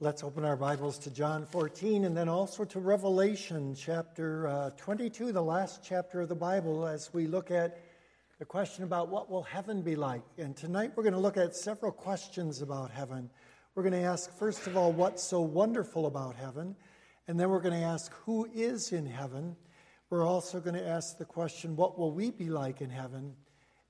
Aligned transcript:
Let's 0.00 0.24
open 0.24 0.44
our 0.44 0.56
Bibles 0.56 0.98
to 0.98 1.10
John 1.12 1.46
14 1.46 2.04
and 2.04 2.16
then 2.16 2.28
also 2.28 2.64
to 2.64 2.80
Revelation 2.80 3.76
chapter 3.76 4.48
uh, 4.48 4.70
22, 4.76 5.30
the 5.30 5.40
last 5.40 5.84
chapter 5.84 6.20
of 6.20 6.28
the 6.28 6.34
Bible, 6.34 6.84
as 6.84 7.14
we 7.14 7.28
look 7.28 7.52
at 7.52 7.78
the 8.40 8.44
question 8.44 8.82
about 8.82 9.08
what 9.08 9.30
will 9.30 9.44
heaven 9.44 9.82
be 9.82 9.94
like. 9.94 10.22
And 10.36 10.56
tonight 10.56 10.90
we're 10.96 11.04
going 11.04 11.14
to 11.14 11.20
look 11.20 11.36
at 11.36 11.54
several 11.54 11.92
questions 11.92 12.60
about 12.60 12.90
heaven. 12.90 13.30
We're 13.76 13.84
going 13.84 13.92
to 13.92 14.08
ask, 14.08 14.36
first 14.36 14.66
of 14.66 14.76
all, 14.76 14.90
what's 14.90 15.22
so 15.22 15.40
wonderful 15.40 16.06
about 16.06 16.34
heaven? 16.34 16.74
And 17.28 17.38
then 17.38 17.48
we're 17.48 17.60
going 17.60 17.80
to 17.80 17.86
ask, 17.86 18.12
who 18.24 18.48
is 18.52 18.90
in 18.90 19.06
heaven? 19.06 19.54
We're 20.10 20.26
also 20.26 20.58
going 20.58 20.74
to 20.74 20.86
ask 20.86 21.18
the 21.18 21.24
question, 21.24 21.76
what 21.76 21.96
will 21.96 22.10
we 22.10 22.32
be 22.32 22.50
like 22.50 22.80
in 22.80 22.90
heaven? 22.90 23.36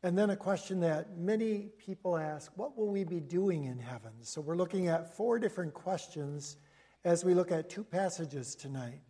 And 0.05 0.18
then 0.18 0.29
a 0.29 0.36
question 0.36 0.80
that 0.80 1.16
many 1.16 1.70
people 1.79 2.18
ask 2.18 2.52
what 2.57 2.77
will 2.77 2.89
we 2.89 3.05
be 3.05 3.20
doing 3.20 3.64
in 3.64 3.79
heaven? 3.79 4.12
So 4.20 4.43
we're 4.43 4.55
looking 4.55 4.88
at 4.88 5.16
four 5.16 5.38
different 5.38 5.73
questions 5.73 6.59
as 7.06 7.24
we 7.24 7.33
look 7.33 7.51
at 7.51 7.70
two 7.70 7.83
passages 7.83 8.55
tonight. 8.55 9.01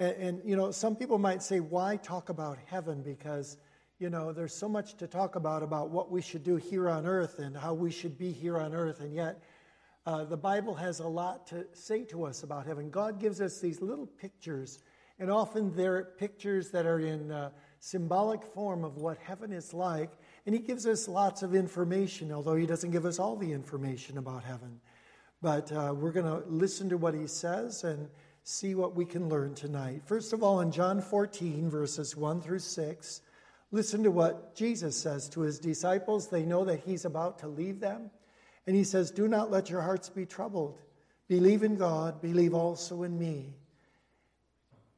And, 0.00 0.16
and, 0.16 0.42
you 0.42 0.56
know, 0.56 0.70
some 0.70 0.96
people 0.96 1.18
might 1.18 1.42
say, 1.42 1.60
why 1.60 1.96
talk 1.96 2.30
about 2.30 2.56
heaven? 2.64 3.02
Because, 3.02 3.58
you 3.98 4.08
know, 4.08 4.32
there's 4.32 4.54
so 4.54 4.70
much 4.70 4.96
to 4.96 5.06
talk 5.06 5.36
about 5.36 5.62
about 5.62 5.90
what 5.90 6.10
we 6.10 6.22
should 6.22 6.44
do 6.44 6.56
here 6.56 6.88
on 6.88 7.04
earth 7.04 7.38
and 7.38 7.54
how 7.54 7.74
we 7.74 7.90
should 7.90 8.16
be 8.16 8.32
here 8.32 8.56
on 8.56 8.72
earth. 8.72 9.02
And 9.02 9.14
yet, 9.14 9.42
uh, 10.06 10.24
the 10.24 10.38
Bible 10.38 10.74
has 10.74 11.00
a 11.00 11.06
lot 11.06 11.46
to 11.48 11.66
say 11.74 12.04
to 12.04 12.24
us 12.24 12.42
about 12.42 12.66
heaven. 12.66 12.88
God 12.88 13.20
gives 13.20 13.42
us 13.42 13.60
these 13.60 13.82
little 13.82 14.06
pictures, 14.06 14.78
and 15.18 15.30
often 15.30 15.76
they're 15.76 16.04
pictures 16.16 16.70
that 16.70 16.86
are 16.86 17.00
in 17.00 17.30
uh, 17.30 17.50
symbolic 17.82 18.44
form 18.44 18.84
of 18.84 18.96
what 18.96 19.18
heaven 19.18 19.52
is 19.52 19.74
like. 19.74 20.12
And 20.44 20.54
he 20.54 20.60
gives 20.60 20.86
us 20.86 21.06
lots 21.06 21.42
of 21.42 21.54
information, 21.54 22.32
although 22.32 22.56
he 22.56 22.66
doesn't 22.66 22.90
give 22.90 23.06
us 23.06 23.18
all 23.18 23.36
the 23.36 23.52
information 23.52 24.18
about 24.18 24.42
heaven. 24.42 24.80
But 25.40 25.70
uh, 25.72 25.94
we're 25.96 26.12
going 26.12 26.26
to 26.26 26.48
listen 26.48 26.88
to 26.88 26.96
what 26.96 27.14
he 27.14 27.26
says 27.26 27.84
and 27.84 28.08
see 28.44 28.74
what 28.74 28.96
we 28.96 29.04
can 29.04 29.28
learn 29.28 29.54
tonight. 29.54 30.02
First 30.04 30.32
of 30.32 30.42
all, 30.42 30.60
in 30.60 30.72
John 30.72 31.00
14, 31.00 31.70
verses 31.70 32.16
1 32.16 32.40
through 32.40 32.58
6, 32.58 33.20
listen 33.70 34.02
to 34.02 34.10
what 34.10 34.54
Jesus 34.54 34.96
says 34.96 35.28
to 35.30 35.40
his 35.40 35.58
disciples. 35.58 36.28
They 36.28 36.44
know 36.44 36.64
that 36.64 36.80
he's 36.80 37.04
about 37.04 37.38
to 37.40 37.48
leave 37.48 37.78
them. 37.78 38.10
And 38.66 38.74
he 38.74 38.84
says, 38.84 39.10
Do 39.10 39.28
not 39.28 39.50
let 39.50 39.70
your 39.70 39.80
hearts 39.80 40.08
be 40.08 40.26
troubled. 40.26 40.80
Believe 41.28 41.62
in 41.62 41.76
God, 41.76 42.20
believe 42.20 42.54
also 42.54 43.04
in 43.04 43.18
me. 43.18 43.54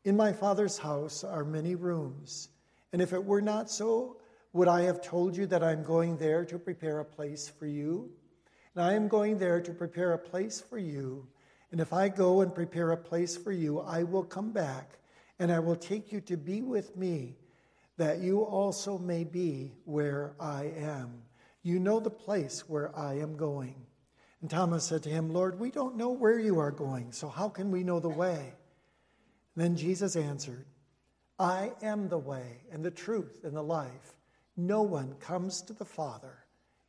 In 0.05 0.17
my 0.17 0.33
Father's 0.33 0.79
house 0.79 1.25
are 1.25 1.45
many 1.45 1.75
rooms. 1.75 2.49
And 2.93 3.01
if 3.01 3.13
it 3.13 3.25
were 3.25 3.41
not 3.41 3.71
so, 3.71 4.19
would 4.55 4.69
I 4.69 4.83
have 4.83 5.03
told 5.03 5.37
you 5.37 5.47
that 5.47 5.65
I'm 5.65 5.83
going 5.83 6.17
there 6.17 6.45
to 6.45 6.59
prepare 6.61 7.01
a 7.01 7.05
place 7.05 7.49
for 7.49 7.67
you? 7.67 8.09
And 8.75 8.85
I 8.85 8.95
am 8.95 9.09
going 9.09 9.37
there 9.37 9.61
to 9.61 9.73
prepare 9.73 10.13
a 10.13 10.19
place 10.19 10.61
for 10.61 10.79
you. 10.79 11.27
And 11.73 11.81
if 11.81 11.93
I 11.93 12.09
go 12.09 12.41
and 12.41 12.55
prepare 12.55 12.93
a 12.93 12.97
place 12.97 13.37
for 13.37 13.51
you, 13.51 13.81
I 13.81 14.05
will 14.05 14.23
come 14.23 14.53
back 14.53 15.01
and 15.41 15.51
I 15.51 15.59
will 15.59 15.75
take 15.75 16.13
you 16.13 16.21
to 16.23 16.37
be 16.37 16.63
with 16.63 16.97
me, 16.97 17.35
that 17.97 18.21
you 18.21 18.43
also 18.43 18.97
may 18.97 19.25
be 19.25 19.73
where 19.85 20.37
I 20.39 20.73
am. 20.79 21.23
You 21.65 21.81
know 21.81 21.99
the 21.99 22.11
place 22.11 22.69
where 22.69 22.97
I 22.97 23.15
am 23.15 23.37
going. 23.37 23.75
And 24.41 24.49
Thomas 24.49 24.85
said 24.85 25.03
to 25.03 25.11
him, 25.11 25.33
Lord, 25.33 25.59
we 25.59 25.73
don't 25.73 25.97
know 25.97 26.11
where 26.11 26.39
you 26.39 26.61
are 26.61 26.71
going, 26.71 27.11
so 27.11 27.29
how 27.29 27.49
can 27.49 27.73
we 27.73 27.83
know 27.83 27.99
the 27.99 28.09
way? 28.09 28.55
And 29.57 29.65
then 29.65 29.77
Jesus 29.77 30.15
answered, 30.15 30.67
I 31.41 31.73
am 31.83 32.09
the 32.09 32.19
way 32.19 32.61
and 32.71 32.85
the 32.85 32.93
truth 32.93 33.41
and 33.43 33.57
the 33.57 33.63
life. 33.63 34.15
No 34.57 34.83
one 34.83 35.15
comes 35.15 35.63
to 35.63 35.73
the 35.73 35.85
Father 35.85 36.45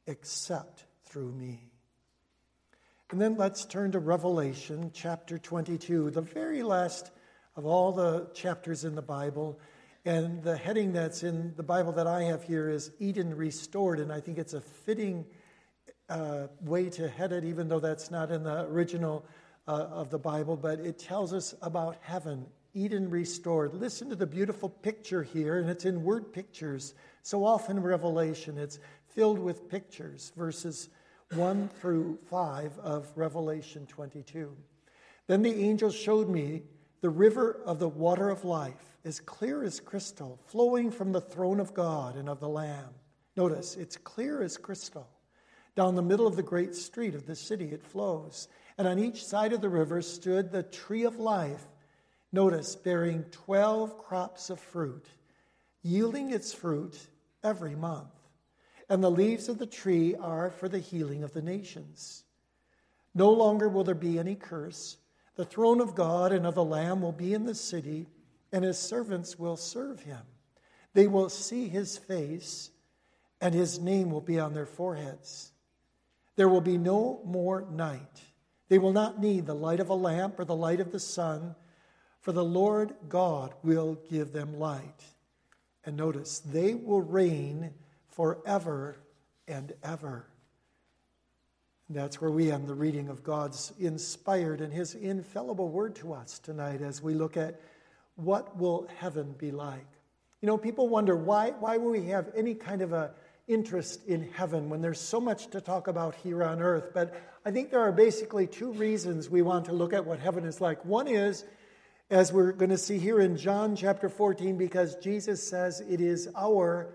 except 0.08 0.86
through 1.04 1.32
me. 1.32 1.72
And 3.12 3.22
then 3.22 3.36
let's 3.36 3.66
turn 3.66 3.92
to 3.92 4.00
Revelation 4.00 4.92
chapter 4.94 5.38
22, 5.38 6.12
the 6.12 6.22
very 6.22 6.64
last 6.64 7.12
of 7.56 7.66
all 7.66 7.92
the 7.92 8.28
chapters 8.34 8.84
in 8.84 8.96
the 8.96 9.02
Bible. 9.02 9.60
And 10.06 10.44
the 10.44 10.58
heading 10.58 10.94
that's 10.94 11.24
in 11.24 11.54
the 11.56 11.64
Bible 11.64 11.94
that 11.94 12.08
I 12.08 12.24
have 12.24 12.44
here 12.44 12.70
is 12.70 12.92
Eden 13.00 13.36
Restored. 13.36 14.00
And 14.00 14.12
I 14.12 14.20
think 14.20 14.38
it's 14.38 14.54
a 14.54 14.62
fitting 14.62 15.25
uh, 16.09 16.48
way 16.62 16.90
to 16.92 17.08
head 17.08 17.31
it, 17.31 17.44
even 17.44 17.68
though 17.68 17.80
that's 17.80 18.12
not 18.12 18.31
in 18.31 18.44
the 18.44 18.66
original 18.66 19.25
uh, 19.68 19.72
of 19.72 20.09
the 20.12 20.20
Bible. 20.20 20.58
But 20.58 20.80
it 20.80 21.00
tells 21.00 21.34
us 21.34 21.56
about 21.62 21.98
heaven, 22.02 22.46
Eden 22.75 23.09
Restored. 23.09 23.74
Listen 23.74 24.09
to 24.09 24.16
the 24.16 24.28
beautiful 24.28 24.69
picture 24.69 25.24
here, 25.24 25.58
and 25.58 25.69
it's 25.69 25.86
in 25.86 26.03
word 26.03 26.31
pictures 26.34 26.94
so 27.25 27.44
often, 27.44 27.81
Revelation, 27.81 28.59
it's 28.59 28.78
filled 29.08 29.40
with 29.40 29.68
pictures, 29.68 30.31
verses 30.38 30.90
1 31.34 31.69
through 31.80 32.19
5 32.30 32.78
of 32.78 33.12
Revelation 33.16 33.88
22. 33.88 34.56
Then 35.25 35.41
the 35.41 35.63
angel 35.63 35.90
showed 35.90 36.30
me 36.30 36.62
the 37.02 37.09
river 37.09 37.62
of 37.66 37.80
the 37.80 37.90
water 37.90 38.30
of 38.30 38.46
life, 38.46 38.97
as 39.06 39.19
clear 39.19 39.63
as 39.63 39.80
crystal, 39.80 40.40
flowing 40.46 40.92
from 40.92 41.13
the 41.13 41.22
throne 41.22 41.59
of 41.59 41.74
God 41.74 42.16
and 42.16 42.30
of 42.30 42.40
the 42.40 42.50
Lamb. 42.50 42.94
Notice, 43.36 43.75
it's 43.75 43.97
clear 43.97 44.44
as 44.44 44.57
crystal. 44.57 45.09
Down 45.75 45.96
the 45.96 46.02
middle 46.02 46.28
of 46.28 46.36
the 46.36 46.44
great 46.44 46.75
street 46.75 47.16
of 47.16 47.25
the 47.25 47.36
city 47.36 47.72
it 47.72 47.84
flows. 47.84 48.47
And 48.78 48.88
on 48.88 49.00
each 49.00 49.25
side 49.25 49.52
of 49.52 49.62
the 49.62 49.69
river 49.69 50.02
stood 50.02 50.52
the 50.52 50.63
tree 50.63 51.06
of 51.06 51.18
life, 51.18 51.66
notice, 52.35 52.75
bearing 52.75 53.23
12 53.31 53.97
crops 53.97 54.51
of 54.51 54.59
fruit, 54.59 55.07
yielding 55.81 56.29
its 56.29 56.53
fruit 56.53 57.07
every 57.44 57.75
month. 57.75 58.12
And 58.88 59.03
the 59.03 59.09
leaves 59.09 59.50
of 59.50 59.57
the 59.57 59.66
tree 59.66 60.13
are 60.13 60.51
for 60.51 60.69
the 60.69 60.78
healing 60.78 61.24
of 61.24 61.34
the 61.34 61.41
nations. 61.41 62.24
No 63.16 63.31
longer 63.31 63.68
will 63.68 63.84
there 63.84 63.95
be 63.95 64.19
any 64.19 64.35
curse. 64.35 64.97
The 65.38 65.45
throne 65.45 65.81
of 65.81 65.95
God 65.95 66.31
and 66.31 66.45
of 66.45 66.53
the 66.53 66.63
Lamb 66.63 67.01
will 67.01 67.12
be 67.12 67.34
in 67.34 67.45
the 67.45 67.56
city, 67.56 68.07
and 68.51 68.63
his 68.63 68.78
servants 68.78 69.40
will 69.40 69.57
serve 69.57 70.01
him. 70.01 70.22
They 70.94 71.07
will 71.07 71.29
see 71.29 71.68
his 71.68 71.97
face, 71.97 72.69
and 73.41 73.56
his 73.56 73.79
name 73.79 74.12
will 74.12 74.22
be 74.22 74.40
on 74.40 74.53
their 74.53 74.66
foreheads. 74.66 75.51
There 76.35 76.50
will 76.50 76.62
be 76.62 76.78
no 76.78 77.22
more 77.25 77.66
night. 77.72 78.22
They 78.69 78.78
will 78.78 78.94
not 78.94 79.19
need 79.19 79.45
the 79.45 79.56
light 79.56 79.79
of 79.79 79.90
a 79.90 79.95
lamp 79.95 80.40
or 80.40 80.45
the 80.45 80.56
light 80.56 80.79
of 80.79 80.91
the 80.91 81.00
sun, 81.00 81.56
for 82.25 82.31
the 82.31 82.44
Lord 82.44 82.96
God 83.08 83.53
will 83.62 84.00
give 84.09 84.34
them 84.34 84.58
light. 84.58 85.03
And 85.86 85.96
notice, 85.96 86.40
they 86.40 86.74
will 86.74 87.03
reign 87.03 87.69
forever 88.08 88.97
and 89.47 89.72
ever. 89.84 90.25
That's 91.88 92.19
where 92.19 92.31
we 92.31 92.52
end 92.52 92.68
the 92.68 92.74
reading 92.74 93.09
of 93.09 93.24
God's 93.24 93.74
inspired 93.80 94.62
and 94.62 94.74
his 94.74 94.96
infallible 94.96 95.69
word 95.69 95.94
to 95.97 96.13
us 96.13 96.40
tonight 96.40 96.81
as 96.81 97.00
we 97.00 97.13
look 97.13 97.38
at 97.38 97.62
what 98.16 98.57
will 98.57 98.88
heaven 98.97 99.36
be 99.38 99.52
like. 99.52 99.86
You 100.42 100.47
know, 100.47 100.57
people 100.57 100.90
wonder 100.90 101.16
why, 101.16 101.52
why 101.52 101.78
will 101.78 101.92
we 101.92 102.06
have 102.07 102.31
any 102.36 102.56
kind 102.56 102.81
of 102.81 102.92
a 102.92 103.12
interest 103.47 104.03
in 104.07 104.31
heaven 104.31 104.68
when 104.72 104.81
there's 104.81 105.00
so 105.00 105.22
much 105.22 105.46
to 105.52 105.62
talk 105.62 105.88
about 105.88 106.16
here 106.16 106.44
on 106.44 106.59
earth? 106.59 106.90
But 106.92 107.22
I 107.46 107.52
think 107.52 107.69
there 107.69 107.81
are 107.81 107.92
basically 107.92 108.47
two 108.47 108.72
reasons 108.72 109.30
we 109.30 109.44
want 109.44 109.66
to 109.66 109.74
look 109.74 109.94
at 109.94 110.03
what 110.03 110.18
heaven 110.18 110.44
is 110.44 110.59
like. 110.59 110.84
One 110.84 111.07
is 111.07 111.46
as 112.10 112.32
we're 112.32 112.52
going 112.52 112.70
to 112.70 112.78
see 112.78 113.00
here 113.00 113.20
in 113.20 113.36
John 113.36 113.76
chapter 113.76 114.10
14, 114.10 114.58
because 114.58 114.96
Jesus 114.98 115.48
says 115.48 115.82
it 115.82 116.02
is 116.02 116.30
our 116.38 116.94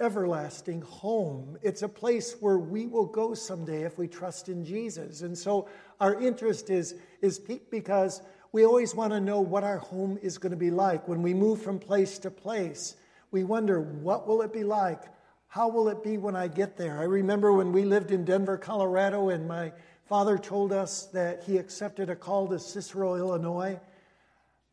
everlasting 0.00 0.80
home. 0.82 1.58
It's 1.60 1.82
a 1.82 1.88
place 1.88 2.36
where 2.38 2.58
we 2.58 2.86
will 2.86 3.06
go 3.06 3.34
someday 3.34 3.82
if 3.82 3.98
we 3.98 4.06
trust 4.06 4.48
in 4.48 4.64
Jesus. 4.64 5.22
And 5.22 5.36
so 5.36 5.68
our 6.00 6.20
interest 6.20 6.70
is, 6.70 6.94
is 7.20 7.40
piqued 7.40 7.68
because 7.72 8.22
we 8.52 8.64
always 8.64 8.94
want 8.94 9.12
to 9.12 9.20
know 9.20 9.40
what 9.40 9.64
our 9.64 9.78
home 9.78 10.18
is 10.22 10.38
going 10.38 10.52
to 10.52 10.56
be 10.56 10.70
like. 10.70 11.08
When 11.08 11.20
we 11.20 11.34
move 11.34 11.60
from 11.60 11.80
place 11.80 12.16
to 12.20 12.30
place, 12.30 12.94
we 13.32 13.42
wonder, 13.42 13.80
what 13.80 14.28
will 14.28 14.42
it 14.42 14.52
be 14.52 14.62
like? 14.62 15.02
How 15.48 15.68
will 15.68 15.88
it 15.88 16.04
be 16.04 16.16
when 16.16 16.36
I 16.36 16.46
get 16.46 16.76
there? 16.76 17.00
I 17.00 17.04
remember 17.04 17.52
when 17.52 17.72
we 17.72 17.82
lived 17.82 18.12
in 18.12 18.24
Denver, 18.24 18.56
Colorado, 18.56 19.30
and 19.30 19.48
my 19.48 19.72
father 20.04 20.38
told 20.38 20.72
us 20.72 21.06
that 21.06 21.42
he 21.42 21.56
accepted 21.56 22.08
a 22.08 22.16
call 22.16 22.46
to 22.48 22.58
Cicero, 22.60 23.16
Illinois 23.16 23.80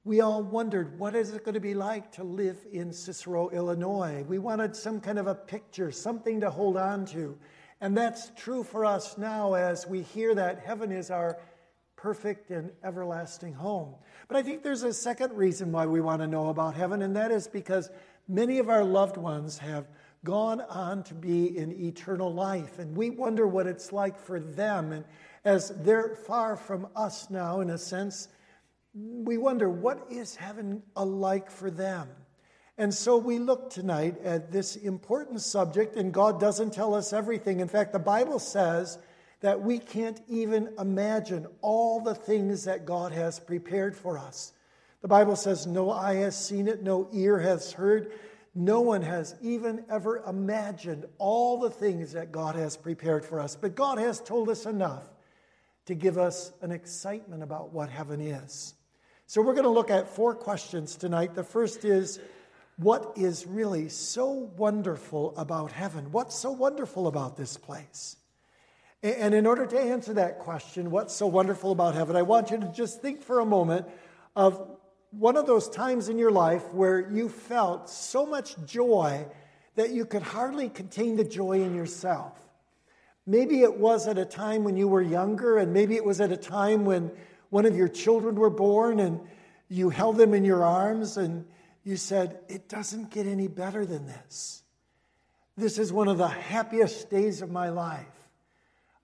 we 0.06 0.22
all 0.22 0.44
wondered 0.44 0.98
what 1.00 1.16
is 1.16 1.34
it 1.34 1.44
going 1.44 1.56
to 1.56 1.60
be 1.60 1.74
like 1.74 2.12
to 2.12 2.24
live 2.24 2.58
in 2.72 2.94
Cicero, 2.94 3.50
Illinois. 3.50 4.24
We 4.28 4.38
wanted 4.38 4.76
some 4.76 5.02
kind 5.02 5.18
of 5.18 5.26
a 5.26 5.34
picture, 5.34 5.92
something 5.92 6.40
to 6.42 6.52
hold 6.52 6.78
on 6.78 7.08
to. 7.08 7.36
And 7.82 7.98
that's 7.98 8.32
true 8.36 8.64
for 8.64 8.86
us 8.86 9.18
now 9.18 9.56
as 9.56 9.88
we 9.88 10.04
hear 10.04 10.36
that 10.36 10.60
heaven 10.60 10.92
is 10.92 11.10
our 11.10 11.40
perfect 11.96 12.52
and 12.52 12.72
everlasting 12.84 13.54
home. 13.54 13.96
But 14.28 14.38
I 14.38 14.44
think 14.44 14.62
there's 14.62 14.84
a 14.84 14.94
second 14.94 15.34
reason 15.34 15.72
why 15.72 15.88
we 15.88 16.02
want 16.02 16.22
to 16.22 16.28
know 16.28 16.50
about 16.50 16.76
heaven, 16.76 17.02
and 17.02 17.16
that 17.16 17.32
is 17.32 17.48
because 17.48 17.90
many 18.28 18.60
of 18.60 18.70
our 18.70 18.84
loved 18.84 19.18
ones 19.18 19.58
have 19.58 19.88
gone 20.24 20.62
on 20.62 21.02
to 21.04 21.16
be 21.16 21.58
in 21.58 21.72
eternal 21.72 22.32
life, 22.32 22.78
and 22.78 22.96
we 22.96 23.10
wonder 23.10 23.48
what 23.48 23.66
it's 23.66 23.92
like 23.92 24.20
for 24.20 24.40
them. 24.40 24.92
And 24.92 25.04
as 25.46 25.70
they're 25.82 26.16
far 26.16 26.56
from 26.56 26.88
us 26.96 27.32
now, 27.32 27.62
in 27.62 27.72
a 27.72 27.78
sense, 27.78 28.28
we 28.96 29.38
wonder 29.38 29.70
what 29.70 30.08
is 30.10 30.36
heaven 30.36 30.82
alike 30.96 31.52
for 31.52 31.70
them? 31.70 32.08
And 32.78 32.94
so 32.94 33.18
we 33.18 33.40
look 33.40 33.70
tonight 33.70 34.18
at 34.24 34.52
this 34.52 34.76
important 34.76 35.42
subject, 35.42 35.96
and 35.96 36.14
God 36.14 36.40
doesn't 36.40 36.74
tell 36.74 36.94
us 36.94 37.14
everything. 37.14 37.60
In 37.60 37.68
fact, 37.68 37.94
the 37.94 38.00
Bible 38.00 38.40
says 38.40 38.98
that 39.42 39.62
we 39.62 39.80
can't 39.80 40.22
even 40.28 40.74
imagine 40.80 41.48
all 41.62 42.02
the 42.02 42.16
things 42.16 42.64
that 42.66 42.86
God 42.86 43.12
has 43.12 43.40
prepared 43.40 43.96
for 43.96 44.18
us. 44.18 44.54
The 45.02 45.08
Bible 45.08 45.36
says, 45.36 45.68
No 45.68 45.92
eye 45.92 46.16
has 46.16 46.38
seen 46.38 46.68
it, 46.68 46.84
no 46.84 47.10
ear 47.14 47.40
has 47.40 47.72
heard, 47.72 48.12
no 48.56 48.80
one 48.82 49.02
has 49.02 49.36
even 49.42 49.84
ever 49.90 50.24
imagined 50.28 51.06
all 51.18 51.60
the 51.60 51.70
things 51.70 52.14
that 52.14 52.32
God 52.32 52.56
has 52.56 52.78
prepared 52.78 53.26
for 53.26 53.40
us. 53.42 53.56
But 53.56 53.76
God 53.76 53.98
has 53.98 54.22
told 54.22 54.50
us 54.50 54.66
enough 54.66 55.04
to 55.86 55.96
give 55.96 56.18
us 56.18 56.54
an 56.62 56.72
excitement 56.72 57.44
about 57.44 57.74
what 57.74 57.90
heaven 57.90 58.22
is. 58.22 58.75
So 59.28 59.42
we're 59.42 59.54
going 59.54 59.64
to 59.64 59.70
look 59.70 59.90
at 59.90 60.08
four 60.08 60.36
questions 60.36 60.96
tonight. 60.96 61.34
The 61.34 61.44
first 61.44 61.84
is, 61.84 62.20
what 62.78 63.14
is 63.16 63.48
really 63.48 63.90
so 63.90 64.52
wonderful 64.56 65.34
about 65.36 65.72
heaven? 65.72 66.12
What's 66.12 66.36
so 66.36 66.52
wonderful 66.52 67.08
about 67.08 67.36
this 67.36 67.58
place? 67.58 68.18
And 69.02 69.34
in 69.34 69.48
order 69.48 69.66
to 69.66 69.80
answer 69.80 70.14
that 70.14 70.40
question, 70.40 70.92
what's 70.92 71.16
so 71.16 71.26
wonderful 71.26 71.72
about 71.72 71.96
heaven, 71.96 72.16
I 72.16 72.22
want 72.22 72.52
you 72.52 72.60
to 72.60 72.72
just 72.72 73.02
think 73.02 73.24
for 73.24 73.40
a 73.40 73.46
moment 73.46 73.88
of 74.36 74.78
one 75.10 75.38
of 75.38 75.48
those 75.48 75.70
times 75.70 76.08
in 76.08 76.20
your 76.20 76.32
life 76.32 76.72
where 76.72 77.10
you 77.10 77.28
felt 77.28 77.90
so 77.90 78.28
much 78.28 78.56
joy 78.68 79.26
that 79.74 79.90
you 79.90 80.06
could 80.06 80.22
hardly 80.22 80.70
contain 80.70 81.16
the 81.16 81.24
joy 81.24 81.62
in 81.62 81.74
yourself. 81.74 82.38
Maybe 83.26 83.64
it 83.64 83.78
was 83.78 84.08
at 84.08 84.20
a 84.20 84.26
time 84.26 84.64
when 84.64 84.78
you 84.78 84.88
were 84.88 85.02
younger, 85.02 85.58
and 85.58 85.74
maybe 85.74 85.96
it 85.96 86.06
was 86.06 86.22
at 86.22 86.32
a 86.32 86.38
time 86.38 86.86
when 86.86 87.12
one 87.50 87.66
of 87.66 87.76
your 87.76 87.88
children 87.88 88.36
were 88.36 88.50
born 88.50 89.00
and 89.00 89.20
you 89.68 89.90
held 89.90 90.18
them 90.18 90.34
in 90.34 90.46
your 90.46 90.64
arms 90.64 91.18
and 91.18 91.46
you 91.84 91.98
said, 91.98 92.40
It 92.48 92.68
doesn't 92.68 93.12
get 93.12 93.28
any 93.28 93.48
better 93.48 93.86
than 93.86 94.06
this. 94.06 94.64
This 95.58 95.80
is 95.80 95.94
one 95.94 96.08
of 96.08 96.18
the 96.18 96.28
happiest 96.28 97.10
days 97.10 97.42
of 97.42 97.50
my 97.50 97.70
life. 97.70 98.06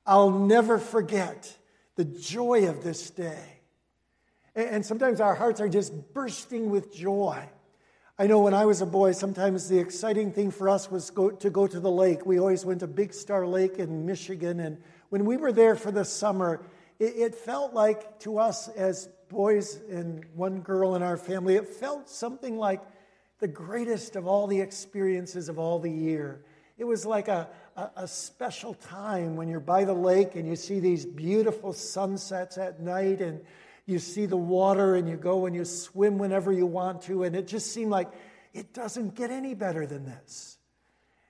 I'll 0.06 0.32
never 0.32 0.78
forget 0.78 1.56
the 1.96 2.06
joy 2.06 2.68
of 2.68 2.84
this 2.84 3.10
day. 3.10 3.62
And 4.56 4.86
sometimes 4.86 5.22
our 5.22 5.36
hearts 5.36 5.62
are 5.62 5.70
just 5.70 6.14
bursting 6.14 6.70
with 6.70 6.94
joy. 6.94 7.48
I 8.20 8.28
know 8.28 8.40
when 8.40 8.54
I 8.54 8.66
was 8.66 8.82
a 8.82 8.86
boy, 8.86 9.14
sometimes 9.14 9.70
the 9.70 9.80
exciting 9.80 10.34
thing 10.34 10.52
for 10.52 10.68
us 10.68 10.92
was 10.92 11.10
go, 11.10 11.32
to 11.32 11.50
go 11.50 11.68
to 11.68 11.80
the 11.80 11.90
lake. 11.90 12.26
We 12.26 12.40
always 12.40 12.66
went 12.66 12.82
to 12.82 12.88
Big 12.88 13.14
Star 13.14 13.48
Lake 13.48 13.80
in 13.80 14.06
Michigan. 14.06 14.60
And 14.60 14.78
when 15.10 15.24
we 15.24 15.38
were 15.38 15.54
there 15.54 15.76
for 15.76 15.90
the 15.92 16.04
summer, 16.04 16.62
it, 17.01 17.15
it 17.18 17.36
felt 17.36 17.74
like 17.74 18.19
to 18.19 18.38
us 18.38 18.68
as 18.69 19.09
boys 19.27 19.80
and 19.89 20.24
one 20.36 20.62
girl 20.62 20.95
in 20.95 21.01
our 21.01 21.18
family, 21.18 21.56
it 21.56 21.68
felt 21.68 22.07
something 22.09 22.57
like 22.57 22.81
the 23.39 23.48
greatest 23.48 24.15
of 24.15 24.27
all 24.27 24.45
the 24.45 24.62
experiences 24.62 25.50
of 25.50 25.57
all 25.57 25.80
the 25.80 25.89
year. 25.89 26.45
It 26.77 26.83
was 26.83 27.06
like 27.06 27.27
a, 27.27 27.50
a, 27.75 27.89
a, 27.98 28.07
special 28.07 28.75
time 28.75 29.36
when 29.36 29.48
you're 29.48 29.59
by 29.59 29.83
the 29.83 29.94
lake 29.94 30.36
and 30.36 30.48
you 30.48 30.56
see 30.56 30.80
these 30.80 31.06
beautiful 31.06 31.74
sunsets 31.74 32.57
at 32.57 32.80
night 32.80 33.19
and 33.19 33.42
you 33.88 33.97
see 33.97 34.27
the 34.27 34.38
water 34.38 34.95
and 34.95 35.09
you 35.09 35.15
go 35.15 35.47
and 35.47 35.56
you 35.56 35.65
swim 35.65 36.19
whenever 36.19 36.51
you 36.51 36.68
want 36.68 37.01
to. 37.04 37.24
And 37.24 37.36
it 37.36 37.47
just 37.47 37.74
seemed 37.74 37.92
like 37.92 38.12
it 38.54 38.74
doesn't 38.74 39.15
get 39.15 39.31
any 39.31 39.56
better 39.56 39.88
than 39.88 40.06
this. 40.06 40.57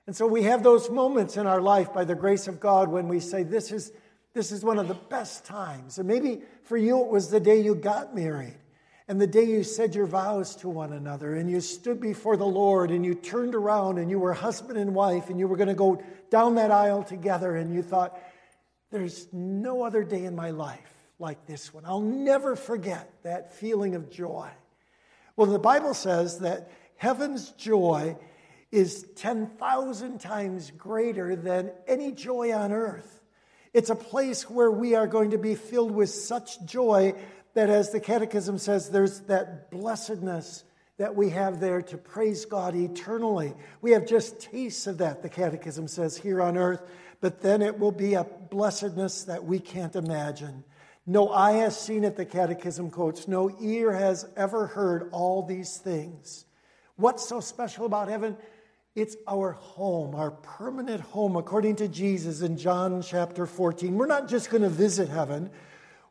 And 0.06 0.14
so 0.14 0.26
we 0.26 0.42
have 0.42 0.62
those 0.62 0.90
moments 0.90 1.36
in 1.36 1.46
our 1.46 1.60
life 1.60 1.94
by 1.94 2.04
the 2.04 2.14
grace 2.14 2.48
of 2.48 2.60
God 2.60 2.88
when 2.88 3.08
we 3.08 3.20
say, 3.20 3.42
This 3.42 3.70
is, 3.72 3.92
this 4.34 4.52
is 4.52 4.64
one 4.64 4.78
of 4.78 4.88
the 4.88 4.94
best 4.94 5.44
times. 5.44 5.98
And 5.98 6.08
maybe 6.08 6.42
for 6.64 6.76
you 6.76 7.00
it 7.02 7.08
was 7.08 7.30
the 7.30 7.40
day 7.40 7.60
you 7.60 7.74
got 7.74 8.14
married 8.14 8.56
and 9.08 9.20
the 9.20 9.26
day 9.26 9.44
you 9.44 9.62
said 9.62 9.94
your 9.94 10.06
vows 10.06 10.56
to 10.56 10.68
one 10.68 10.92
another 10.92 11.34
and 11.34 11.50
you 11.50 11.60
stood 11.60 12.00
before 12.00 12.36
the 12.36 12.46
Lord 12.46 12.90
and 12.90 13.04
you 13.04 13.14
turned 13.14 13.54
around 13.54 13.98
and 13.98 14.10
you 14.10 14.18
were 14.18 14.32
husband 14.32 14.78
and 14.78 14.94
wife 14.94 15.28
and 15.28 15.38
you 15.38 15.48
were 15.48 15.56
going 15.56 15.68
to 15.68 15.74
go 15.74 16.02
down 16.30 16.54
that 16.54 16.70
aisle 16.70 17.02
together 17.02 17.56
and 17.56 17.74
you 17.74 17.82
thought, 17.82 18.18
There's 18.90 19.26
no 19.32 19.82
other 19.82 20.04
day 20.04 20.24
in 20.24 20.34
my 20.34 20.50
life 20.50 20.94
like 21.18 21.46
this 21.46 21.74
one. 21.74 21.84
I'll 21.84 22.00
never 22.00 22.56
forget 22.56 23.12
that 23.22 23.54
feeling 23.54 23.94
of 23.94 24.10
joy. 24.10 24.48
Well, 25.36 25.46
the 25.46 25.58
Bible 25.58 25.94
says 25.94 26.40
that 26.40 26.70
heaven's 26.96 27.50
joy 27.52 28.16
is 28.70 29.06
10,000 29.16 30.20
times 30.20 30.70
greater 30.70 31.36
than 31.36 31.70
any 31.86 32.12
joy 32.12 32.52
on 32.54 32.72
earth. 32.72 33.21
It's 33.72 33.90
a 33.90 33.94
place 33.94 34.50
where 34.50 34.70
we 34.70 34.94
are 34.94 35.06
going 35.06 35.30
to 35.30 35.38
be 35.38 35.54
filled 35.54 35.92
with 35.92 36.10
such 36.10 36.62
joy 36.64 37.14
that, 37.54 37.70
as 37.70 37.90
the 37.90 38.00
Catechism 38.00 38.58
says, 38.58 38.90
there's 38.90 39.20
that 39.22 39.70
blessedness 39.70 40.64
that 40.98 41.14
we 41.16 41.30
have 41.30 41.58
there 41.58 41.82
to 41.82 41.96
praise 41.96 42.44
God 42.44 42.74
eternally. 42.76 43.54
We 43.80 43.92
have 43.92 44.06
just 44.06 44.40
tastes 44.40 44.86
of 44.86 44.98
that, 44.98 45.22
the 45.22 45.28
Catechism 45.28 45.88
says, 45.88 46.16
here 46.16 46.42
on 46.42 46.56
earth, 46.56 46.82
but 47.20 47.40
then 47.40 47.62
it 47.62 47.78
will 47.78 47.92
be 47.92 48.14
a 48.14 48.24
blessedness 48.24 49.24
that 49.24 49.44
we 49.44 49.58
can't 49.58 49.96
imagine. 49.96 50.64
No 51.06 51.30
eye 51.30 51.52
has 51.52 51.78
seen 51.78 52.04
it, 52.04 52.16
the 52.16 52.24
Catechism 52.24 52.90
quotes. 52.90 53.26
No 53.26 53.56
ear 53.60 53.92
has 53.92 54.26
ever 54.36 54.66
heard 54.66 55.08
all 55.12 55.42
these 55.42 55.78
things. 55.78 56.44
What's 56.96 57.26
so 57.26 57.40
special 57.40 57.86
about 57.86 58.08
heaven? 58.08 58.36
It's 58.94 59.16
our 59.26 59.52
home, 59.52 60.14
our 60.14 60.32
permanent 60.32 61.00
home, 61.00 61.36
according 61.36 61.76
to 61.76 61.88
Jesus 61.88 62.42
in 62.42 62.58
John 62.58 63.00
chapter 63.00 63.46
14. 63.46 63.96
We're 63.96 64.04
not 64.04 64.28
just 64.28 64.50
going 64.50 64.62
to 64.62 64.68
visit 64.68 65.08
heaven. 65.08 65.48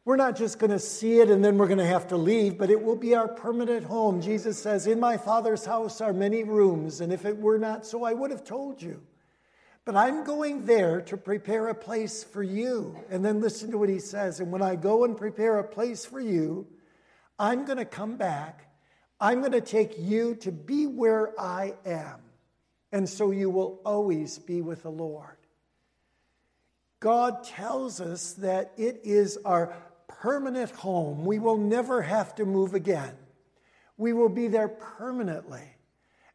We're 0.04 0.16
not 0.16 0.36
just 0.36 0.58
going 0.58 0.72
to 0.72 0.80
see 0.80 1.20
it 1.20 1.30
and 1.30 1.46
then 1.46 1.60
we're 1.60 1.68
going 1.68 1.78
to 1.78 1.86
have 1.86 2.08
to 2.08 2.18
leave, 2.18 2.58
but 2.58 2.72
it 2.72 2.82
will 2.82 2.96
be 2.96 3.14
our 3.14 3.28
permanent 3.28 3.86
home. 3.86 4.20
Jesus 4.20 4.58
says, 4.58 4.88
In 4.88 5.00
my 5.00 5.18
Father's 5.18 5.64
house 5.64 6.02
are 6.02 6.12
many 6.12 6.44
rooms, 6.44 7.02
and 7.02 7.14
if 7.14 7.24
it 7.24 7.38
were 7.38 7.60
not 7.60 7.86
so, 7.86 8.04
I 8.04 8.14
would 8.14 8.32
have 8.32 8.44
told 8.44 8.82
you. 8.82 9.00
But 9.86 9.96
I'm 9.96 10.24
going 10.24 10.66
there 10.66 11.02
to 11.02 11.18
prepare 11.18 11.68
a 11.68 11.76
place 11.76 12.24
for 12.24 12.42
you. 12.42 12.98
And 13.12 13.24
then 13.24 13.42
listen 13.42 13.70
to 13.72 13.78
what 13.78 13.90
he 13.90 14.00
says. 14.00 14.40
And 14.40 14.52
when 14.52 14.62
I 14.64 14.76
go 14.76 15.04
and 15.04 15.16
prepare 15.16 15.60
a 15.60 15.64
place 15.64 16.04
for 16.04 16.20
you, 16.20 16.66
I'm 17.38 17.66
going 17.66 17.78
to 17.78 17.86
come 17.86 18.16
back. 18.16 18.72
I'm 19.20 19.40
going 19.40 19.52
to 19.52 19.62
take 19.62 20.00
you 20.00 20.36
to 20.38 20.52
be 20.52 20.88
where 20.88 21.40
I 21.40 21.74
am. 21.86 22.22
And 22.92 23.08
so 23.08 23.32
you 23.32 23.50
will 23.50 23.80
always 23.86 24.38
be 24.38 24.62
with 24.62 24.84
the 24.84 24.92
Lord. 24.92 25.38
God 27.00 27.44
tells 27.44 28.00
us 28.00 28.34
that 28.34 28.74
it 28.78 29.02
is 29.04 29.38
our 29.44 29.76
permanent 30.08 30.72
home. 30.72 31.26
We 31.26 31.40
will 31.40 31.58
never 31.58 32.02
have 32.02 32.36
to 32.36 32.46
move 32.46 32.74
again. 32.74 33.16
We 33.98 34.14
will 34.14 34.30
be 34.30 34.48
there 34.48 34.68
permanently. 34.68 35.64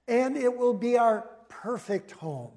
And 0.08 0.36
it 0.36 0.56
will 0.56 0.74
be 0.74 0.98
our 0.98 1.28
perfect 1.48 2.12
home. 2.12 2.52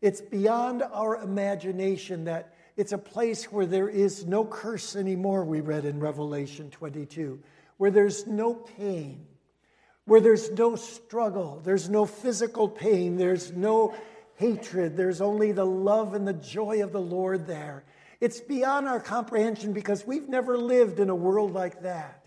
It's 0.00 0.20
beyond 0.20 0.82
our 0.82 1.22
imagination 1.22 2.24
that 2.24 2.54
it's 2.76 2.92
a 2.92 2.98
place 2.98 3.44
where 3.52 3.66
there 3.66 3.88
is 3.88 4.26
no 4.26 4.44
curse 4.44 4.96
anymore, 4.96 5.44
we 5.44 5.60
read 5.60 5.84
in 5.84 6.00
Revelation 6.00 6.70
22, 6.70 7.40
where 7.76 7.90
there's 7.90 8.26
no 8.26 8.54
pain, 8.54 9.26
where 10.10 10.20
there's 10.20 10.50
no 10.50 10.74
struggle, 10.74 11.60
there's 11.62 11.88
no 11.88 12.04
physical 12.04 12.68
pain, 12.68 13.16
there's 13.16 13.52
no 13.52 13.94
hatred, 14.34 14.96
there's 14.96 15.20
only 15.20 15.52
the 15.52 15.64
love 15.64 16.14
and 16.14 16.26
the 16.26 16.32
joy 16.32 16.82
of 16.82 16.90
the 16.90 17.00
Lord 17.00 17.46
there. 17.46 17.84
It's 18.20 18.40
beyond 18.40 18.88
our 18.88 18.98
comprehension 18.98 19.72
because 19.72 20.04
we've 20.04 20.28
never 20.28 20.58
lived 20.58 20.98
in 20.98 21.10
a 21.10 21.14
world 21.14 21.54
like 21.54 21.82
that. 21.82 22.26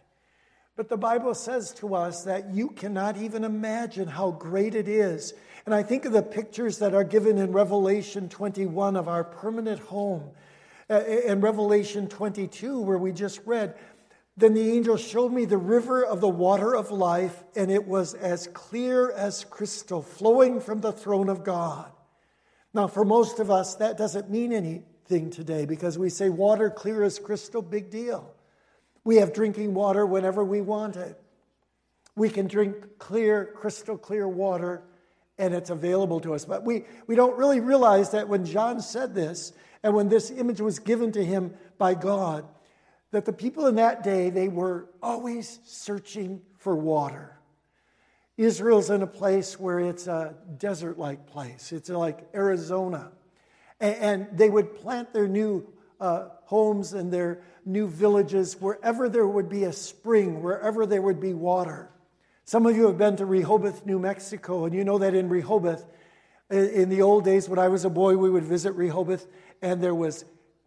But 0.77 0.87
the 0.87 0.95
Bible 0.95 1.35
says 1.35 1.73
to 1.79 1.93
us 1.93 2.23
that 2.23 2.53
you 2.53 2.69
cannot 2.69 3.17
even 3.17 3.43
imagine 3.43 4.07
how 4.07 4.31
great 4.31 4.75
it 4.75 4.87
is. 4.87 5.33
And 5.65 5.75
I 5.75 5.83
think 5.83 6.05
of 6.05 6.13
the 6.13 6.23
pictures 6.23 6.77
that 6.77 6.93
are 6.93 7.03
given 7.03 7.37
in 7.37 7.51
Revelation 7.51 8.29
21 8.29 8.95
of 8.95 9.09
our 9.09 9.25
permanent 9.25 9.81
home. 9.81 10.29
Uh, 10.89 10.93
and 10.93 11.43
Revelation 11.43 12.07
22, 12.07 12.79
where 12.79 12.97
we 12.97 13.11
just 13.11 13.41
read, 13.45 13.75
then 14.35 14.53
the 14.53 14.71
angel 14.71 14.97
showed 14.97 15.31
me 15.31 15.45
the 15.45 15.57
river 15.57 16.03
of 16.03 16.19
the 16.19 16.29
water 16.29 16.75
of 16.75 16.89
life, 16.89 17.43
and 17.55 17.69
it 17.71 17.87
was 17.87 18.15
as 18.15 18.47
clear 18.47 19.11
as 19.11 19.43
crystal, 19.45 20.01
flowing 20.01 20.59
from 20.59 20.81
the 20.81 20.91
throne 20.91 21.29
of 21.29 21.43
God. 21.43 21.91
Now, 22.73 22.87
for 22.87 23.05
most 23.05 23.39
of 23.39 23.51
us, 23.51 23.75
that 23.75 23.97
doesn't 23.97 24.31
mean 24.31 24.51
anything 24.51 25.29
today 25.29 25.65
because 25.65 25.99
we 25.99 26.09
say 26.09 26.29
water 26.29 26.71
clear 26.71 27.03
as 27.03 27.19
crystal, 27.19 27.61
big 27.61 27.91
deal. 27.91 28.33
We 29.03 29.17
have 29.17 29.33
drinking 29.33 29.75
water 29.75 30.05
whenever 30.05 30.43
we 30.43 30.61
want 30.61 30.95
it. 30.95 31.19
We 32.15 32.29
can 32.29 32.47
drink 32.47 32.97
clear, 32.97 33.53
crystal 33.55 33.97
clear 33.97 34.27
water, 34.27 34.83
and 35.37 35.53
it's 35.53 35.69
available 35.69 36.19
to 36.21 36.33
us. 36.33 36.45
But 36.45 36.63
we, 36.63 36.85
we 37.05 37.15
don't 37.15 37.37
really 37.37 37.59
realize 37.59 38.11
that 38.11 38.27
when 38.27 38.45
John 38.45 38.81
said 38.81 39.13
this, 39.13 39.53
and 39.83 39.93
when 39.93 40.09
this 40.09 40.31
image 40.31 40.61
was 40.61 40.79
given 40.79 41.11
to 41.11 41.23
him 41.23 41.53
by 41.77 41.93
God, 41.93 42.45
that 43.13 43.25
the 43.25 43.31
people 43.31 43.67
in 43.67 43.75
that 43.75 44.01
day, 44.01 44.31
they 44.31 44.47
were 44.47 44.89
always 44.99 45.59
searching 45.65 46.41
for 46.57 46.75
water. 46.75 47.37
Israel's 48.37 48.89
in 48.89 49.03
a 49.03 49.07
place 49.07 49.59
where 49.59 49.79
it's 49.79 50.07
a 50.07 50.33
desert 50.57 50.97
like 50.97 51.27
place, 51.27 51.71
it's 51.71 51.89
like 51.89 52.27
Arizona. 52.33 53.11
And, 53.79 54.27
they 54.33 54.49
would 54.49 54.75
plant 54.75 55.13
their 55.13 55.27
new 55.27 55.71
uh, 55.99 56.29
homes 56.45 56.93
and 56.93 57.13
their 57.13 57.43
new 57.65 57.87
villages 57.87 58.59
wherever 58.59 59.07
there 59.07 59.27
would 59.27 59.47
be 59.47 59.65
a 59.65 59.73
spring, 59.73 60.41
wherever 60.41 60.87
there 60.87 61.01
would 61.01 61.19
be 61.19 61.35
water. 61.35 61.91
Some 62.45 62.65
of 62.65 62.75
you 62.75 62.87
have 62.87 62.97
been 62.97 63.17
to 63.17 63.27
Rehoboth, 63.27 63.85
New 63.85 63.99
Mexico, 63.99 64.65
and 64.65 64.73
you 64.73 64.83
know 64.83 64.97
that 64.97 65.13
in 65.13 65.29
Rehoboth, 65.29 65.85
in 66.49 66.89
the 66.89 67.03
old 67.03 67.25
days 67.25 67.47
when 67.47 67.59
I 67.59 67.67
was 67.67 67.85
a 67.85 67.91
boy, 67.91 68.17
we 68.17 68.31
would 68.31 68.43
visit 68.43 68.71
Rehoboth, 68.71 69.27
and 69.61 69.83
there 69.83 69.93
was 69.93 70.25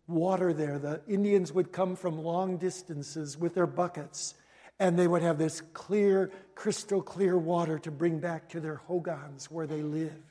water 0.09 0.53
there. 0.53 0.79
The 0.79 1.01
Indians 1.09 1.53
would 1.53 1.73
come 1.73 1.97
from 1.97 2.23
long 2.23 2.57
distances 2.57 3.39
with 3.39 3.55
their 3.55 3.67
buckets, 3.67 4.35
and 4.79 4.99
they 4.99 5.09
would 5.09 5.23
have 5.23 5.39
this 5.39 5.61
clear, 5.61 6.31
crystal 6.55 7.03
clear 7.03 7.37
water 7.39 7.79
to 7.81 7.91
bring 7.91 8.19
back 8.19 8.49
to 8.51 8.61
their 8.61 8.77
hogans 8.77 9.51
where 9.51 9.67
they 9.67 9.83
lived. 9.83 10.23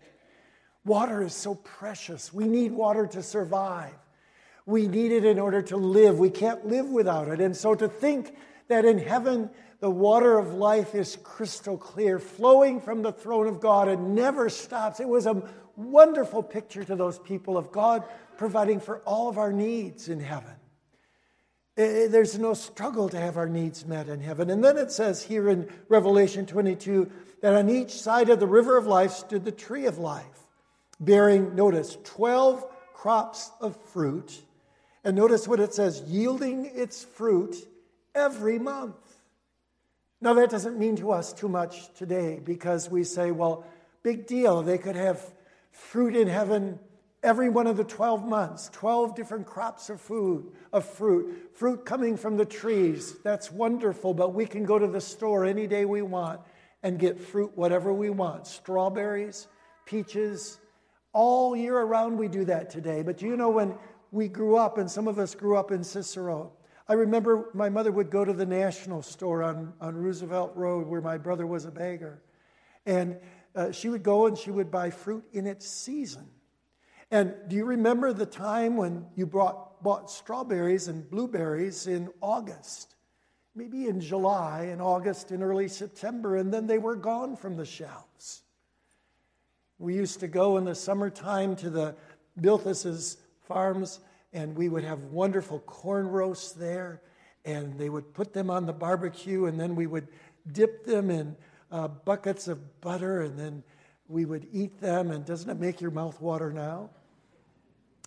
Water 0.85 1.23
is 1.23 1.33
so 1.33 1.55
precious. 1.55 2.31
We 2.31 2.47
need 2.47 2.71
water 2.71 3.07
to 3.07 3.23
survive. 3.23 3.93
We 4.67 4.87
need 4.87 5.11
it 5.11 5.25
in 5.25 5.39
order 5.39 5.61
to 5.63 5.77
live. 5.77 6.19
We 6.19 6.29
can't 6.29 6.65
live 6.67 6.89
without 6.89 7.27
it. 7.27 7.39
And 7.39 7.55
so 7.55 7.75
to 7.75 7.87
think 7.87 8.35
that 8.67 8.85
in 8.85 8.97
heaven, 8.97 9.49
the 9.79 9.89
water 9.89 10.37
of 10.37 10.53
life 10.53 10.95
is 10.95 11.17
crystal 11.23 11.77
clear, 11.77 12.19
flowing 12.19 12.81
from 12.81 13.01
the 13.01 13.11
throne 13.11 13.47
of 13.47 13.59
God 13.59 13.87
and 13.87 14.15
never 14.15 14.49
stops. 14.49 14.99
It 14.99 15.07
was 15.07 15.25
a 15.25 15.43
wonderful 15.75 16.41
picture 16.41 16.83
to 16.83 16.95
those 16.95 17.19
people 17.19 17.57
of 17.57 17.71
God 17.71 18.03
providing 18.37 18.79
for 18.79 18.99
all 18.99 19.29
of 19.29 19.37
our 19.37 19.51
needs 19.51 20.09
in 20.09 20.19
heaven. 20.19 20.55
Eh, 21.77 21.83
eh, 21.83 22.07
there's 22.07 22.39
no 22.39 22.53
struggle 22.53 23.09
to 23.09 23.19
have 23.19 23.37
our 23.37 23.49
needs 23.49 23.85
met 23.85 24.07
in 24.07 24.21
heaven. 24.21 24.49
And 24.49 24.63
then 24.63 24.77
it 24.77 24.91
says 24.91 25.23
here 25.23 25.49
in 25.49 25.69
Revelation 25.89 26.45
22 26.45 27.11
that 27.41 27.53
on 27.53 27.69
each 27.69 27.91
side 27.91 28.29
of 28.29 28.39
the 28.39 28.47
river 28.47 28.77
of 28.77 28.87
life 28.87 29.11
stood 29.11 29.43
the 29.43 29.51
tree 29.51 29.85
of 29.85 29.97
life, 29.97 30.47
bearing, 30.99 31.53
notice, 31.55 31.97
12 32.05 32.65
crops 32.93 33.51
of 33.59 33.75
fruit. 33.91 34.41
And 35.03 35.15
notice 35.15 35.47
what 35.47 35.59
it 35.59 35.73
says 35.73 36.01
yielding 36.07 36.65
its 36.65 37.03
fruit 37.03 37.55
every 38.15 38.57
month. 38.57 38.95
Now, 40.21 40.33
that 40.33 40.49
doesn't 40.49 40.79
mean 40.79 40.95
to 40.97 41.11
us 41.11 41.33
too 41.33 41.49
much 41.49 41.93
today 41.93 42.39
because 42.43 42.89
we 42.89 43.03
say, 43.03 43.31
well, 43.31 43.65
big 44.01 44.25
deal. 44.25 44.63
They 44.63 44.77
could 44.77 44.95
have 44.95 45.21
fruit 45.71 46.15
in 46.15 46.27
heaven 46.27 46.79
every 47.21 47.49
one 47.49 47.65
of 47.65 47.75
the 47.75 47.83
12 47.83 48.23
months 48.23 48.69
12 48.71 49.15
different 49.15 49.47
crops 49.47 49.89
of 49.89 49.99
food 49.99 50.51
of 50.71 50.85
fruit 50.85 51.49
fruit 51.55 51.83
coming 51.83 52.15
from 52.15 52.37
the 52.37 52.45
trees 52.45 53.15
that's 53.23 53.51
wonderful 53.51 54.13
but 54.13 54.33
we 54.33 54.45
can 54.45 54.63
go 54.63 54.77
to 54.77 54.87
the 54.87 55.01
store 55.01 55.43
any 55.43 55.65
day 55.65 55.85
we 55.85 56.03
want 56.03 56.39
and 56.83 56.99
get 56.99 57.19
fruit 57.19 57.51
whatever 57.55 57.91
we 57.91 58.11
want 58.11 58.45
strawberries 58.45 59.47
peaches 59.85 60.59
all 61.13 61.55
year 61.55 61.79
around 61.79 62.15
we 62.15 62.27
do 62.27 62.45
that 62.45 62.69
today 62.69 63.01
but 63.01 63.21
you 63.23 63.35
know 63.35 63.49
when 63.49 63.75
we 64.11 64.27
grew 64.27 64.55
up 64.55 64.77
and 64.77 64.89
some 64.89 65.07
of 65.07 65.17
us 65.17 65.33
grew 65.33 65.57
up 65.57 65.71
in 65.71 65.83
cicero 65.83 66.51
i 66.87 66.93
remember 66.93 67.49
my 67.53 67.69
mother 67.69 67.91
would 67.91 68.09
go 68.09 68.25
to 68.25 68.33
the 68.33 68.45
national 68.45 69.01
store 69.01 69.43
on, 69.43 69.73
on 69.81 69.95
roosevelt 69.95 70.55
road 70.55 70.87
where 70.87 71.01
my 71.01 71.17
brother 71.17 71.47
was 71.47 71.65
a 71.65 71.71
beggar 71.71 72.21
and 72.85 73.17
uh, 73.55 73.71
she 73.71 73.89
would 73.89 74.03
go 74.03 74.27
and 74.27 74.37
she 74.37 74.51
would 74.51 74.69
buy 74.69 74.89
fruit 74.89 75.23
in 75.33 75.47
its 75.47 75.67
season. 75.67 76.27
And 77.11 77.33
do 77.47 77.55
you 77.55 77.65
remember 77.65 78.13
the 78.13 78.25
time 78.25 78.77
when 78.77 79.05
you 79.15 79.25
brought, 79.25 79.81
bought 79.83 80.09
strawberries 80.09 80.87
and 80.87 81.09
blueberries 81.09 81.87
in 81.87 82.09
August? 82.21 82.95
Maybe 83.55 83.87
in 83.87 84.01
July, 84.01 84.69
in 84.73 84.81
August, 84.81 85.31
in 85.31 85.41
early 85.41 85.69
September, 85.69 86.35
and 86.35 86.53
then 86.53 86.67
they 86.67 86.77
were 86.77 86.95
gone 86.95 87.37
from 87.37 87.55
the 87.55 87.65
shelves. 87.65 88.41
We 89.77 89.95
used 89.95 90.19
to 90.21 90.27
go 90.27 90.57
in 90.57 90.65
the 90.65 90.75
summertime 90.75 91.55
to 91.57 91.69
the 91.69 91.95
Bilthus's 92.39 93.17
farms, 93.43 93.99
and 94.35 94.55
we 94.55 94.69
would 94.69 94.83
have 94.83 95.01
wonderful 95.05 95.59
corn 95.61 96.07
roasts 96.07 96.51
there, 96.51 97.01
and 97.45 97.79
they 97.79 97.89
would 97.89 98.13
put 98.13 98.33
them 98.33 98.51
on 98.51 98.67
the 98.67 98.73
barbecue, 98.73 99.45
and 99.45 99.59
then 99.59 99.75
we 99.75 99.87
would 99.87 100.07
dip 100.51 100.85
them 100.85 101.09
in 101.09 101.35
uh, 101.71 101.87
buckets 101.87 102.47
of 102.47 102.81
butter 102.81 103.21
and 103.21 103.37
then 103.39 103.63
we 104.07 104.25
would 104.25 104.47
eat 104.51 104.79
them. 104.79 105.11
And 105.11 105.25
doesn't 105.25 105.49
it 105.49 105.59
make 105.59 105.81
your 105.81 105.91
mouth 105.91 106.19
water 106.21 106.51
now? 106.51 106.91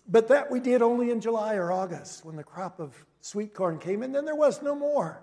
But 0.07 0.29
that 0.29 0.49
we 0.49 0.59
did 0.59 0.81
only 0.81 1.11
in 1.11 1.21
July 1.21 1.55
or 1.55 1.71
August 1.71 2.25
when 2.25 2.35
the 2.35 2.43
crop 2.43 2.79
of 2.79 2.95
sweet 3.21 3.53
corn 3.53 3.77
came, 3.77 4.01
and 4.01 4.15
then 4.15 4.25
there 4.25 4.35
was 4.35 4.61
no 4.61 4.73
more. 4.73 5.21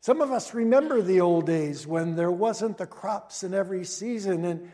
Some 0.00 0.20
of 0.20 0.30
us 0.30 0.54
remember 0.54 1.02
the 1.02 1.20
old 1.20 1.46
days 1.46 1.86
when 1.86 2.14
there 2.14 2.30
wasn't 2.30 2.78
the 2.78 2.86
crops 2.86 3.42
in 3.42 3.54
every 3.54 3.84
season. 3.84 4.44
And 4.44 4.70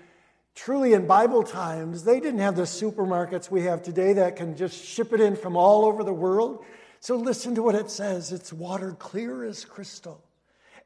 truly, 0.55 0.93
in 0.93 1.07
Bible 1.07 1.43
times, 1.43 2.05
they 2.05 2.21
didn't 2.21 2.41
have 2.41 2.57
the 2.57 2.63
supermarkets 2.63 3.51
we 3.51 3.63
have 3.63 3.83
today 3.83 4.15
that 4.15 4.37
can 4.37 4.57
just 4.57 4.85
ship 4.85 5.13
it 5.13 5.21
in 5.21 5.37
from 5.37 5.57
all 5.57 5.85
over 5.85 6.05
the 6.05 6.13
world. 6.13 6.65
So 7.01 7.17
listen 7.17 7.55
to 7.57 7.63
what 7.63 7.75
it 7.75 7.91
says 7.91 8.33
it's 8.33 8.53
water 8.53 8.93
clear 8.93 9.45
as 9.45 9.65
crystal. 9.65 10.23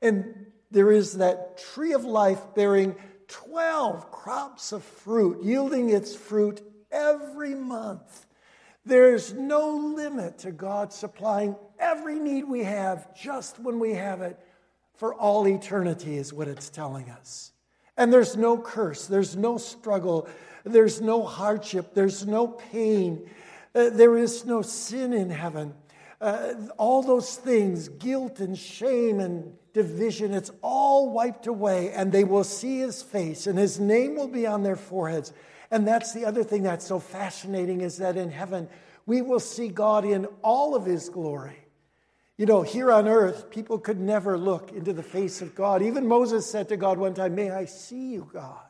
And 0.00 0.46
there 0.70 0.90
is 0.90 1.18
that 1.18 1.58
tree 1.58 1.92
of 1.92 2.04
life 2.04 2.40
bearing 2.54 2.96
12 3.28 4.11
crops 4.11 4.73
of 4.73 4.82
fruit, 4.82 5.42
yielding 5.42 5.90
its 5.90 6.14
fruit 6.14 6.62
every 6.90 7.54
month. 7.54 8.26
There's 8.85 9.32
no 9.32 9.76
limit 9.76 10.38
to 10.38 10.52
God 10.52 10.92
supplying 10.92 11.56
every 11.78 12.18
need 12.18 12.44
we 12.44 12.62
have 12.62 13.14
just 13.14 13.58
when 13.58 13.80
we 13.80 13.94
have 13.94 14.23
it 14.23 14.38
for 14.94 15.14
all 15.14 15.46
eternity, 15.46 16.16
is 16.16 16.32
what 16.32 16.49
it's 16.49 16.70
telling 16.70 17.11
us. 17.11 17.52
And 17.96 18.12
there's 18.12 18.36
no 18.36 18.58
curse, 18.58 19.06
there's 19.06 19.36
no 19.36 19.56
struggle, 19.58 20.28
there's 20.64 21.00
no 21.00 21.24
hardship, 21.24 21.94
there's 21.94 22.26
no 22.26 22.48
pain, 22.48 23.28
uh, 23.74 23.90
there 23.90 24.16
is 24.18 24.44
no 24.44 24.62
sin 24.62 25.12
in 25.12 25.30
heaven. 25.30 25.74
Uh, 26.20 26.54
all 26.78 27.02
those 27.02 27.36
things, 27.36 27.88
guilt 27.88 28.40
and 28.40 28.58
shame 28.58 29.20
and 29.20 29.52
division, 29.72 30.32
it's 30.32 30.50
all 30.62 31.10
wiped 31.10 31.46
away, 31.46 31.92
and 31.92 32.10
they 32.10 32.24
will 32.24 32.44
see 32.44 32.78
his 32.78 33.02
face, 33.02 33.46
and 33.46 33.58
his 33.58 33.78
name 33.78 34.16
will 34.16 34.28
be 34.28 34.46
on 34.46 34.62
their 34.62 34.76
foreheads. 34.76 35.32
And 35.70 35.86
that's 35.86 36.12
the 36.12 36.24
other 36.24 36.44
thing 36.44 36.62
that's 36.62 36.86
so 36.86 36.98
fascinating 36.98 37.80
is 37.80 37.98
that 37.98 38.16
in 38.16 38.30
heaven, 38.30 38.68
we 39.04 39.20
will 39.22 39.40
see 39.40 39.68
God 39.68 40.04
in 40.04 40.26
all 40.42 40.74
of 40.74 40.86
his 40.86 41.08
glory. 41.08 41.65
You 42.38 42.44
know, 42.44 42.60
here 42.60 42.92
on 42.92 43.08
earth, 43.08 43.50
people 43.50 43.78
could 43.78 43.98
never 43.98 44.36
look 44.36 44.70
into 44.72 44.92
the 44.92 45.02
face 45.02 45.40
of 45.40 45.54
God. 45.54 45.82
Even 45.82 46.06
Moses 46.06 46.48
said 46.48 46.68
to 46.68 46.76
God 46.76 46.98
one 46.98 47.14
time, 47.14 47.34
May 47.34 47.50
I 47.50 47.64
see 47.64 48.12
you, 48.12 48.28
God? 48.30 48.60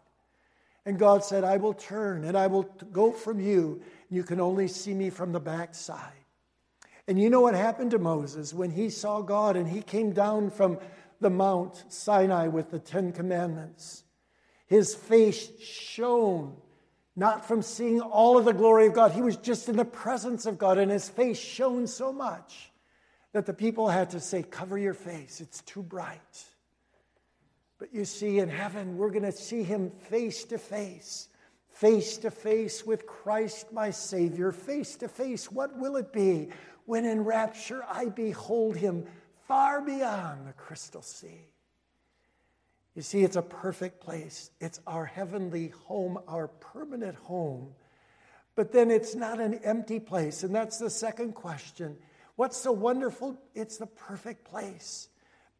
And 0.84 1.00
God 1.00 1.24
said, 1.24 1.42
I 1.42 1.56
will 1.56 1.74
turn 1.74 2.22
and 2.24 2.38
I 2.38 2.46
will 2.46 2.62
go 2.92 3.10
from 3.10 3.40
you. 3.40 3.82
You 4.08 4.22
can 4.22 4.40
only 4.40 4.68
see 4.68 4.94
me 4.94 5.10
from 5.10 5.32
the 5.32 5.40
backside. 5.40 6.12
And 7.08 7.20
you 7.20 7.28
know 7.28 7.40
what 7.40 7.54
happened 7.54 7.90
to 7.90 7.98
Moses 7.98 8.54
when 8.54 8.70
he 8.70 8.88
saw 8.88 9.20
God 9.20 9.56
and 9.56 9.66
he 9.66 9.82
came 9.82 10.12
down 10.12 10.50
from 10.50 10.78
the 11.20 11.30
Mount 11.30 11.84
Sinai 11.88 12.46
with 12.46 12.70
the 12.70 12.78
Ten 12.78 13.10
Commandments? 13.10 14.04
His 14.66 14.94
face 14.94 15.50
shone, 15.60 16.56
not 17.16 17.46
from 17.46 17.62
seeing 17.62 18.00
all 18.00 18.38
of 18.38 18.44
the 18.44 18.52
glory 18.52 18.86
of 18.86 18.94
God. 18.94 19.10
He 19.10 19.22
was 19.22 19.36
just 19.36 19.68
in 19.68 19.76
the 19.76 19.84
presence 19.84 20.46
of 20.46 20.58
God, 20.58 20.78
and 20.78 20.90
his 20.90 21.08
face 21.08 21.38
shone 21.38 21.88
so 21.88 22.12
much 22.12 22.70
that 23.36 23.46
the 23.46 23.54
people 23.54 23.88
had 23.88 24.10
to 24.10 24.20
say, 24.20 24.42
Cover 24.42 24.76
your 24.76 24.94
face, 24.94 25.40
it's 25.40 25.62
too 25.62 25.82
bright. 25.82 26.44
But 27.78 27.94
you 27.94 28.04
see, 28.04 28.38
in 28.38 28.48
heaven, 28.48 28.96
we're 28.96 29.10
going 29.10 29.22
to 29.22 29.32
see 29.32 29.62
him 29.62 29.90
face 30.08 30.44
to 30.44 30.58
face, 30.58 31.28
face 31.70 32.16
to 32.18 32.30
face 32.30 32.84
with 32.86 33.06
Christ, 33.06 33.72
my 33.72 33.90
Savior, 33.90 34.50
face 34.50 34.96
to 34.96 35.08
face. 35.08 35.52
What 35.52 35.78
will 35.78 35.96
it 35.96 36.12
be? 36.12 36.48
when 36.86 37.04
in 37.04 37.24
rapture 37.24 37.84
I 37.88 38.06
behold 38.06 38.76
him 38.76 39.04
far 39.46 39.82
beyond 39.82 40.46
the 40.46 40.52
crystal 40.52 41.02
sea. 41.02 41.50
You 42.94 43.02
see, 43.02 43.22
it's 43.22 43.36
a 43.36 43.42
perfect 43.42 44.00
place. 44.00 44.50
It's 44.58 44.80
our 44.86 45.04
heavenly 45.04 45.68
home, 45.84 46.18
our 46.26 46.48
permanent 46.48 47.16
home. 47.16 47.74
But 48.54 48.72
then 48.72 48.90
it's 48.90 49.14
not 49.14 49.38
an 49.38 49.60
empty 49.64 50.00
place. 50.00 50.42
And 50.44 50.54
that's 50.54 50.78
the 50.78 50.88
second 50.88 51.34
question. 51.34 51.98
What's 52.36 52.56
so 52.56 52.72
wonderful? 52.72 53.38
It's 53.54 53.78
the 53.78 53.86
perfect 53.86 54.44
place. 54.44 55.08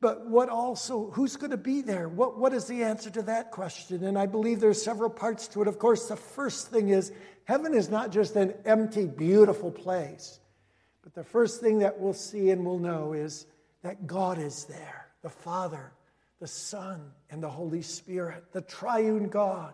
But 0.00 0.28
what 0.28 0.50
also, 0.50 1.10
who's 1.12 1.36
going 1.36 1.52
to 1.52 1.56
be 1.56 1.80
there? 1.80 2.08
What, 2.08 2.38
what 2.38 2.52
is 2.52 2.66
the 2.66 2.84
answer 2.84 3.10
to 3.10 3.22
that 3.22 3.50
question? 3.50 4.04
And 4.04 4.18
I 4.18 4.26
believe 4.26 4.60
there's 4.60 4.82
several 4.82 5.08
parts 5.08 5.48
to 5.48 5.62
it. 5.62 5.68
Of 5.68 5.78
course, 5.78 6.08
the 6.08 6.16
first 6.16 6.70
thing 6.70 6.90
is 6.90 7.12
heaven 7.44 7.74
is 7.74 7.88
not 7.88 8.12
just 8.12 8.36
an 8.36 8.54
empty, 8.66 9.06
beautiful 9.06 9.70
place. 9.70 10.38
But 11.02 11.14
the 11.14 11.24
first 11.24 11.62
thing 11.62 11.78
that 11.78 11.98
we'll 11.98 12.12
see 12.12 12.50
and 12.50 12.64
we'll 12.64 12.78
know 12.78 13.14
is 13.14 13.46
that 13.82 14.06
God 14.06 14.38
is 14.38 14.64
there 14.64 15.06
the 15.22 15.30
Father, 15.30 15.92
the 16.40 16.46
Son, 16.46 17.10
and 17.30 17.42
the 17.42 17.48
Holy 17.48 17.82
Spirit, 17.82 18.52
the 18.52 18.60
triune 18.60 19.28
God. 19.28 19.72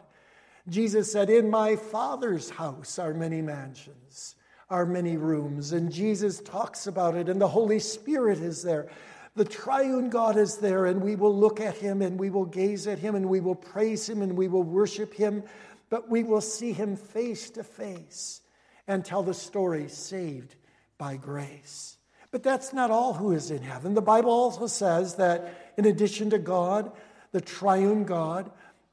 Jesus 0.69 1.11
said, 1.11 1.29
In 1.29 1.51
my 1.51 1.77
Father's 1.77 2.49
house 2.49 2.99
are 2.99 3.13
many 3.13 3.43
mansions, 3.43 4.37
are 4.73 4.87
many 4.87 5.19
rooms. 5.19 5.73
And 5.73 5.93
Jesus 5.93 6.41
talks 6.41 6.87
about 6.87 7.15
it, 7.15 7.29
and 7.29 7.39
the 7.39 7.47
Holy 7.47 7.79
Spirit 7.79 8.39
is 8.39 8.63
there. 8.63 8.89
The 9.37 9.45
triune 9.45 10.09
God 10.09 10.39
is 10.39 10.57
there, 10.57 10.87
and 10.87 11.03
we 11.03 11.15
will 11.15 11.37
look 11.37 11.61
at 11.61 11.77
him 11.77 12.01
and 12.01 12.19
we 12.19 12.31
will 12.31 12.47
gaze 12.47 12.87
at 12.87 12.99
him 12.99 13.15
and 13.15 13.29
we 13.29 13.41
will 13.41 13.55
praise 13.55 14.09
him 14.09 14.21
and 14.21 14.37
we 14.37 14.49
will 14.49 14.63
worship 14.63 15.15
him, 15.15 15.43
but 15.89 16.11
we 16.11 16.23
will 16.23 16.41
see 16.41 16.73
him 16.73 16.97
face 16.97 17.51
to 17.51 17.65
face 17.65 18.41
and 18.87 19.05
tell 19.05 19.23
the 19.23 19.35
story 19.35 19.89
saved 19.89 20.57
by 20.99 21.17
grace. 21.17 21.97
But 22.31 22.43
that's 22.43 22.73
not 22.73 22.91
all 22.91 23.13
who 23.13 23.33
is 23.33 23.51
in 23.51 23.63
heaven. 23.63 23.95
The 23.95 24.03
Bible 24.03 24.31
also 24.31 24.67
says 24.67 25.17
that 25.17 25.73
in 25.77 25.87
addition 25.87 26.31
to 26.31 26.39
God, 26.39 26.93
the 27.31 27.41
triune 27.41 28.05
God, 28.05 28.51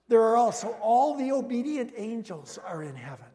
there 0.08 0.22
are 0.24 0.38
also 0.38 0.70
all 0.82 1.16
the 1.16 1.32
obedient 1.32 1.94
angels 1.96 2.60
are 2.66 2.84
in 2.84 2.96
heaven. 2.96 3.29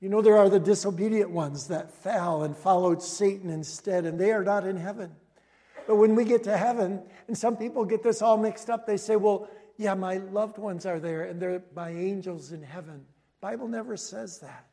You 0.00 0.08
know, 0.08 0.22
there 0.22 0.36
are 0.38 0.48
the 0.48 0.60
disobedient 0.60 1.30
ones 1.30 1.68
that 1.68 1.90
fell 1.90 2.44
and 2.44 2.56
followed 2.56 3.02
Satan 3.02 3.50
instead, 3.50 4.04
and 4.04 4.18
they 4.18 4.30
are 4.30 4.44
not 4.44 4.66
in 4.66 4.76
heaven. 4.76 5.10
But 5.88 5.96
when 5.96 6.14
we 6.14 6.24
get 6.24 6.44
to 6.44 6.56
heaven, 6.56 7.02
and 7.26 7.36
some 7.36 7.56
people 7.56 7.84
get 7.84 8.02
this 8.02 8.22
all 8.22 8.36
mixed 8.36 8.70
up, 8.70 8.86
they 8.86 8.96
say, 8.96 9.16
well, 9.16 9.48
yeah, 9.76 9.94
my 9.94 10.18
loved 10.18 10.58
ones 10.58 10.86
are 10.86 11.00
there, 11.00 11.24
and 11.24 11.40
they're 11.40 11.62
my 11.74 11.90
angels 11.90 12.52
in 12.52 12.62
heaven. 12.62 13.06
Bible 13.40 13.68
never 13.68 13.96
says 13.96 14.38
that. 14.40 14.66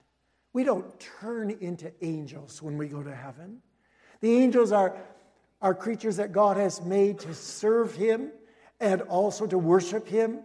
We 0.54 0.64
don't 0.64 1.00
turn 1.00 1.52
into 1.52 1.92
angels 2.02 2.62
when 2.62 2.78
we 2.78 2.88
go 2.88 3.02
to 3.02 3.16
heaven. 3.16 3.62
The 4.22 4.32
angels 4.32 4.72
are, 4.72 4.96
are 5.62 5.74
creatures 5.74 6.18
that 6.18 6.32
God 6.32 6.58
has 6.58 6.82
made 6.82 7.20
to 7.20 7.34
serve 7.34 7.96
Him 7.96 8.32
and 8.80 9.02
also 9.04 9.48
to 9.48 9.58
worship 9.58 10.08
Him 10.08 10.42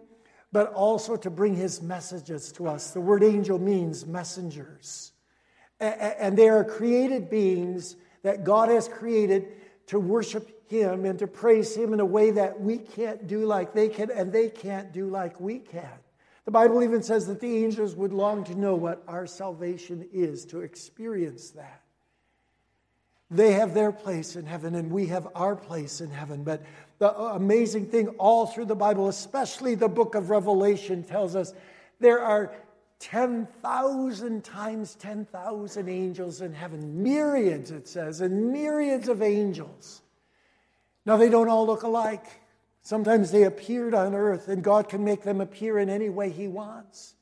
but 0.53 0.73
also 0.73 1.17
to 1.17 1.31
bring 1.31 1.55
his 1.55 1.81
messages 1.81 2.53
to 2.53 2.67
us. 2.67 2.91
The 2.91 3.01
word 3.01 3.23
angel 3.23 3.59
means 3.59 4.07
messengers. 4.07 5.13
And 5.79 6.37
they 6.37 6.49
are 6.49 6.65
created 6.65 7.31
beings 7.31 7.97
that 8.23 8.45
God 8.45 8.69
has 8.69 8.89
created 8.89 9.49
to 9.87 9.99
worship 9.99 10.69
him 10.71 11.05
and 11.05 11.19
to 11.19 11.27
praise 11.27 11.75
him 11.75 11.93
in 11.93 12.01
a 12.01 12.05
way 12.05 12.31
that 12.33 12.61
we 12.61 12.79
can't 12.79 13.27
do 13.27 13.45
like 13.45 13.73
they 13.73 13.89
can, 13.89 14.11
and 14.11 14.33
they 14.33 14.49
can't 14.49 14.93
do 14.93 15.09
like 15.09 15.41
we 15.41 15.59
can. 15.59 15.89
The 16.45 16.51
Bible 16.51 16.83
even 16.83 17.03
says 17.03 17.27
that 17.27 17.41
the 17.41 17.65
angels 17.65 17.95
would 17.95 18.13
long 18.13 18.45
to 18.45 18.55
know 18.55 18.75
what 18.75 19.03
our 19.09 19.27
salvation 19.27 20.09
is, 20.13 20.45
to 20.47 20.61
experience 20.61 21.51
that. 21.51 21.83
They 23.31 23.53
have 23.53 23.75
their 23.75 23.93
place 23.93 24.37
in 24.37 24.47
heaven, 24.47 24.75
and 24.75 24.91
we 24.91 25.07
have 25.07 25.29
our 25.35 25.55
place 25.55 26.01
in 26.01 26.11
heaven. 26.11 26.43
But 26.45 26.63
the 27.01 27.19
uh, 27.19 27.33
amazing 27.35 27.87
thing 27.87 28.09
all 28.19 28.47
through 28.47 28.67
the 28.67 28.77
Bible, 28.77 29.09
especially 29.09 29.75
the 29.75 29.89
book 29.89 30.15
of 30.15 30.31
Revelation, 30.31 31.03
tells 31.03 31.35
us 31.35 31.53
there 31.99 32.21
are 32.21 32.55
10,000 33.01 34.45
times 34.45 34.95
10,000 34.97 35.89
angels 35.89 36.43
in 36.43 36.53
heaven. 36.53 37.03
Myriads, 37.03 37.71
it 37.71 37.89
says, 37.89 38.21
and 38.21 38.53
myriads 38.53 39.09
of 39.09 39.23
angels. 39.23 40.03
Now, 41.07 41.17
they 41.17 41.31
don't 41.31 41.49
all 41.49 41.67
look 41.67 41.83
alike. 41.83 42.27
Sometimes 42.83 43.31
they 43.31 43.45
appeared 43.45 43.95
on 43.95 44.15
earth, 44.15 44.49
and 44.49 44.63
God 44.63 44.89
can 44.91 45.03
make 45.03 45.23
them 45.23 45.41
appear 45.41 45.79
in 45.79 45.89
any 45.89 46.11
way 46.11 46.31
He 46.31 46.47
wants. 46.47 47.15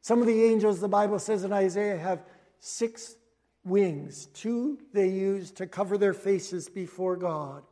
Some 0.00 0.20
of 0.20 0.28
the 0.28 0.44
angels, 0.44 0.78
the 0.78 0.88
Bible 0.88 1.18
says 1.18 1.42
in 1.42 1.52
Isaiah, 1.52 1.98
have 1.98 2.22
six 2.60 3.16
wings. 3.64 4.26
Two 4.26 4.78
they 4.92 5.08
use 5.08 5.50
to 5.52 5.66
cover 5.66 5.98
their 5.98 6.14
faces 6.14 6.68
before 6.68 7.16
God, 7.16 7.64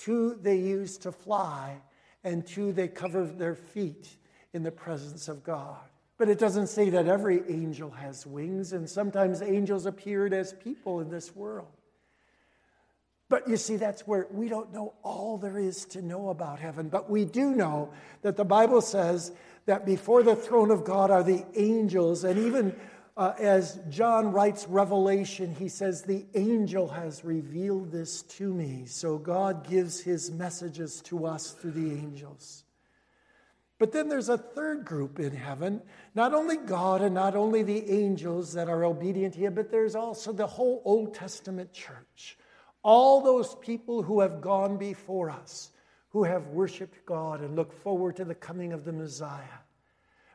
two 0.00 0.38
they 0.40 0.56
use 0.56 0.98
to 0.98 1.12
fly, 1.12 1.80
and 2.24 2.46
two 2.46 2.72
they 2.72 2.88
cover 2.88 3.24
their 3.24 3.54
feet 3.54 4.08
in 4.52 4.62
the 4.62 4.70
presence 4.70 5.28
of 5.28 5.44
God. 5.44 5.78
But 6.18 6.28
it 6.28 6.38
doesn't 6.38 6.66
say 6.66 6.90
that 6.90 7.06
every 7.06 7.42
angel 7.48 7.90
has 7.90 8.26
wings, 8.26 8.72
and 8.72 8.88
sometimes 8.88 9.40
angels 9.40 9.86
appeared 9.86 10.34
as 10.34 10.52
people 10.52 11.00
in 11.00 11.08
this 11.08 11.34
world. 11.34 11.68
But 13.30 13.48
you 13.48 13.56
see, 13.56 13.76
that's 13.76 14.06
where 14.06 14.26
we 14.30 14.48
don't 14.48 14.72
know 14.72 14.92
all 15.02 15.38
there 15.38 15.56
is 15.56 15.84
to 15.86 16.02
know 16.02 16.30
about 16.30 16.58
heaven. 16.58 16.88
But 16.88 17.08
we 17.08 17.24
do 17.24 17.54
know 17.54 17.90
that 18.22 18.36
the 18.36 18.44
Bible 18.44 18.80
says 18.80 19.32
that 19.66 19.86
before 19.86 20.24
the 20.24 20.34
throne 20.34 20.70
of 20.72 20.84
God 20.84 21.10
are 21.10 21.22
the 21.22 21.46
angels, 21.54 22.24
and 22.24 22.38
even 22.38 22.74
uh, 23.20 23.34
as 23.38 23.78
John 23.90 24.32
writes 24.32 24.66
Revelation, 24.66 25.54
he 25.54 25.68
says, 25.68 26.00
The 26.00 26.24
angel 26.34 26.88
has 26.88 27.22
revealed 27.22 27.92
this 27.92 28.22
to 28.22 28.54
me. 28.54 28.84
So 28.86 29.18
God 29.18 29.68
gives 29.68 30.00
his 30.00 30.30
messages 30.30 31.02
to 31.02 31.26
us 31.26 31.50
through 31.50 31.72
the 31.72 31.92
angels. 31.92 32.64
But 33.78 33.92
then 33.92 34.08
there's 34.08 34.30
a 34.30 34.38
third 34.38 34.86
group 34.86 35.20
in 35.20 35.32
heaven. 35.36 35.82
Not 36.14 36.32
only 36.32 36.56
God 36.56 37.02
and 37.02 37.14
not 37.14 37.36
only 37.36 37.62
the 37.62 37.90
angels 37.90 38.54
that 38.54 38.70
are 38.70 38.86
obedient 38.86 39.34
here, 39.34 39.50
but 39.50 39.70
there's 39.70 39.94
also 39.94 40.32
the 40.32 40.46
whole 40.46 40.80
Old 40.86 41.12
Testament 41.12 41.74
church. 41.74 42.38
All 42.82 43.20
those 43.20 43.54
people 43.56 44.02
who 44.02 44.20
have 44.20 44.40
gone 44.40 44.78
before 44.78 45.28
us, 45.28 45.72
who 46.08 46.24
have 46.24 46.46
worshiped 46.46 47.04
God 47.04 47.42
and 47.42 47.54
look 47.54 47.70
forward 47.70 48.16
to 48.16 48.24
the 48.24 48.34
coming 48.34 48.72
of 48.72 48.86
the 48.86 48.94
Messiah. 48.94 49.60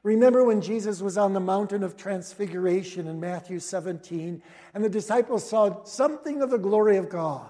Remember 0.05 0.43
when 0.43 0.61
Jesus 0.61 1.01
was 1.01 1.17
on 1.17 1.33
the 1.33 1.39
mountain 1.39 1.81
of 1.81 1.97
transfiguration 1.97 3.07
in 3.07 3.19
Matthew 3.19 3.57
17, 3.57 4.39
and 4.75 4.83
the 4.83 4.87
disciples 4.87 5.49
saw 5.49 5.83
something 5.83 6.43
of 6.43 6.51
the 6.51 6.59
glory 6.59 6.97
of 6.97 7.09
God 7.09 7.49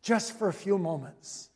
just 0.00 0.38
for 0.38 0.48
a 0.48 0.52
few 0.52 0.78
moments. 0.78 1.50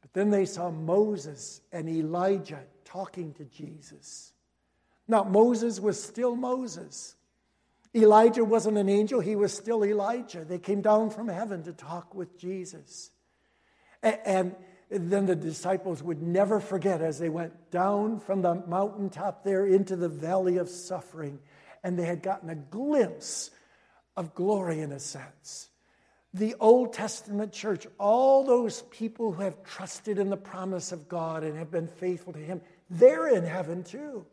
But 0.00 0.12
then 0.12 0.30
they 0.30 0.44
saw 0.44 0.72
Moses 0.72 1.60
and 1.70 1.88
Elijah 1.88 2.64
talking 2.84 3.32
to 3.34 3.44
Jesus. 3.44 4.32
Now, 5.06 5.22
Moses 5.22 5.78
was 5.78 6.02
still 6.02 6.34
Moses. 6.34 7.14
Elijah 7.94 8.44
wasn't 8.44 8.76
an 8.76 8.88
angel, 8.88 9.20
he 9.20 9.36
was 9.36 9.52
still 9.52 9.84
Elijah. 9.84 10.44
They 10.44 10.58
came 10.58 10.80
down 10.82 11.10
from 11.10 11.28
heaven 11.28 11.62
to 11.62 11.72
talk 11.72 12.12
with 12.12 12.36
Jesus. 12.36 13.12
And 14.02 14.56
then 14.90 15.26
the 15.26 15.36
disciples 15.36 16.02
would 16.02 16.22
never 16.22 16.60
forget 16.60 17.00
as 17.00 17.18
they 17.18 17.28
went 17.28 17.70
down 17.70 18.20
from 18.20 18.42
the 18.42 18.54
mountaintop 18.66 19.44
there 19.44 19.66
into 19.66 19.96
the 19.96 20.08
valley 20.08 20.58
of 20.58 20.68
suffering, 20.68 21.38
and 21.82 21.98
they 21.98 22.04
had 22.04 22.22
gotten 22.22 22.50
a 22.50 22.54
glimpse 22.54 23.50
of 24.16 24.34
glory 24.34 24.80
in 24.80 24.92
a 24.92 25.00
sense. 25.00 25.68
The 26.32 26.54
Old 26.58 26.92
Testament 26.92 27.52
church, 27.52 27.86
all 27.98 28.44
those 28.44 28.82
people 28.90 29.32
who 29.32 29.42
have 29.42 29.62
trusted 29.62 30.18
in 30.18 30.30
the 30.30 30.36
promise 30.36 30.90
of 30.90 31.08
God 31.08 31.44
and 31.44 31.56
have 31.56 31.70
been 31.70 31.86
faithful 31.86 32.32
to 32.32 32.38
Him, 32.38 32.60
they're 32.90 33.28
in 33.28 33.44
heaven 33.44 33.84
too. 33.84 34.26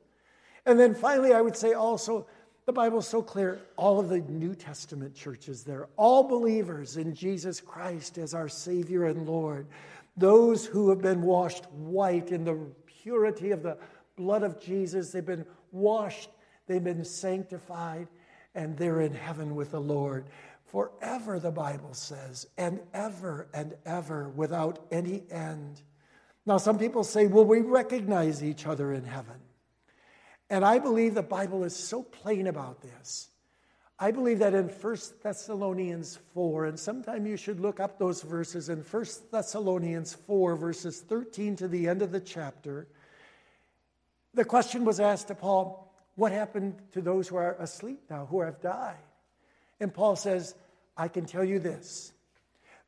And 0.65 0.79
then 0.79 0.95
finally, 0.95 1.33
I 1.33 1.41
would 1.41 1.55
say 1.55 1.73
also, 1.73 2.27
the 2.65 2.73
Bible's 2.73 3.07
so 3.07 3.21
clear, 3.21 3.59
all 3.75 3.99
of 3.99 4.09
the 4.09 4.19
New 4.19 4.53
Testament 4.53 5.15
churches, 5.15 5.63
they're 5.63 5.89
all 5.97 6.23
believers 6.23 6.97
in 6.97 7.13
Jesus 7.13 7.59
Christ 7.59 8.17
as 8.17 8.33
our 8.33 8.47
Savior 8.49 9.05
and 9.05 9.27
Lord. 9.27 9.67
Those 10.17 10.65
who 10.65 10.89
have 10.89 11.02
been 11.02 11.21
washed 11.21 11.69
white 11.71 12.32
in 12.32 12.43
the 12.43 12.58
purity 12.86 13.52
of 13.52 13.63
the 13.63 13.78
blood 14.15 14.43
of 14.43 14.62
Jesus, 14.62 15.12
they've 15.12 15.26
been 15.26 15.45
washed, 15.71 16.30
they've 16.67 16.84
been 16.84 17.06
sanctified, 17.06 18.08
and 18.54 18.78
they're 18.78 19.02
in 19.02 19.13
heaven 19.13 19.56
with 19.56 19.71
the 19.71 19.80
Lord. 19.80 20.26
Forever, 20.65 21.39
the 21.39 21.52
Bible 21.52 21.93
says, 21.93 22.47
and 22.58 22.80
ever 22.93 23.47
and 23.54 23.76
ever 23.86 24.30
without 24.30 24.86
any 24.91 25.24
end. 25.30 25.82
Now, 26.45 26.58
some 26.58 26.78
people 26.78 27.04
say, 27.04 27.28
well, 27.28 27.45
we 27.45 27.62
recognize 27.62 28.43
each 28.43 28.65
other 28.65 28.93
in 28.93 29.04
heaven. 29.04 29.36
And 30.50 30.65
I 30.65 30.80
believe 30.80 31.13
the 31.13 31.24
Bible 31.24 31.63
is 31.63 31.76
so 31.76 32.04
plain 32.04 32.47
about 32.47 32.82
this. 32.82 33.30
I 34.03 34.09
believe 34.09 34.39
that 34.39 34.55
in 34.55 34.67
1 34.67 34.97
Thessalonians 35.21 36.17
4, 36.33 36.65
and 36.65 36.79
sometime 36.79 37.27
you 37.27 37.37
should 37.37 37.59
look 37.59 37.79
up 37.79 37.99
those 37.99 38.23
verses 38.23 38.67
in 38.67 38.79
1 38.79 39.05
Thessalonians 39.31 40.15
4, 40.25 40.55
verses 40.55 41.01
13 41.01 41.55
to 41.57 41.67
the 41.67 41.87
end 41.87 42.01
of 42.01 42.11
the 42.11 42.19
chapter, 42.19 42.87
the 44.33 44.43
question 44.43 44.85
was 44.85 44.99
asked 44.99 45.27
to 45.27 45.35
Paul, 45.35 45.93
What 46.15 46.31
happened 46.31 46.81
to 46.93 47.01
those 47.01 47.27
who 47.27 47.35
are 47.35 47.53
asleep 47.59 48.01
now, 48.09 48.25
who 48.25 48.41
have 48.41 48.59
died? 48.59 48.97
And 49.79 49.93
Paul 49.93 50.15
says, 50.15 50.55
I 50.97 51.07
can 51.07 51.25
tell 51.25 51.45
you 51.45 51.59
this 51.59 52.11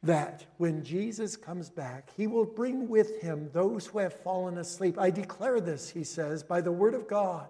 that 0.02 0.46
when 0.58 0.84
Jesus 0.84 1.38
comes 1.38 1.70
back, 1.70 2.10
he 2.18 2.26
will 2.26 2.44
bring 2.44 2.90
with 2.90 3.22
him 3.22 3.52
those 3.54 3.86
who 3.86 4.00
have 4.00 4.14
fallen 4.22 4.58
asleep. 4.58 4.98
I 5.00 5.12
declare 5.12 5.62
this, 5.62 5.90
he 5.90 6.04
says, 6.04 6.42
by 6.42 6.60
the 6.60 6.72
word 6.72 6.96
of 6.96 7.08
God 7.08 7.48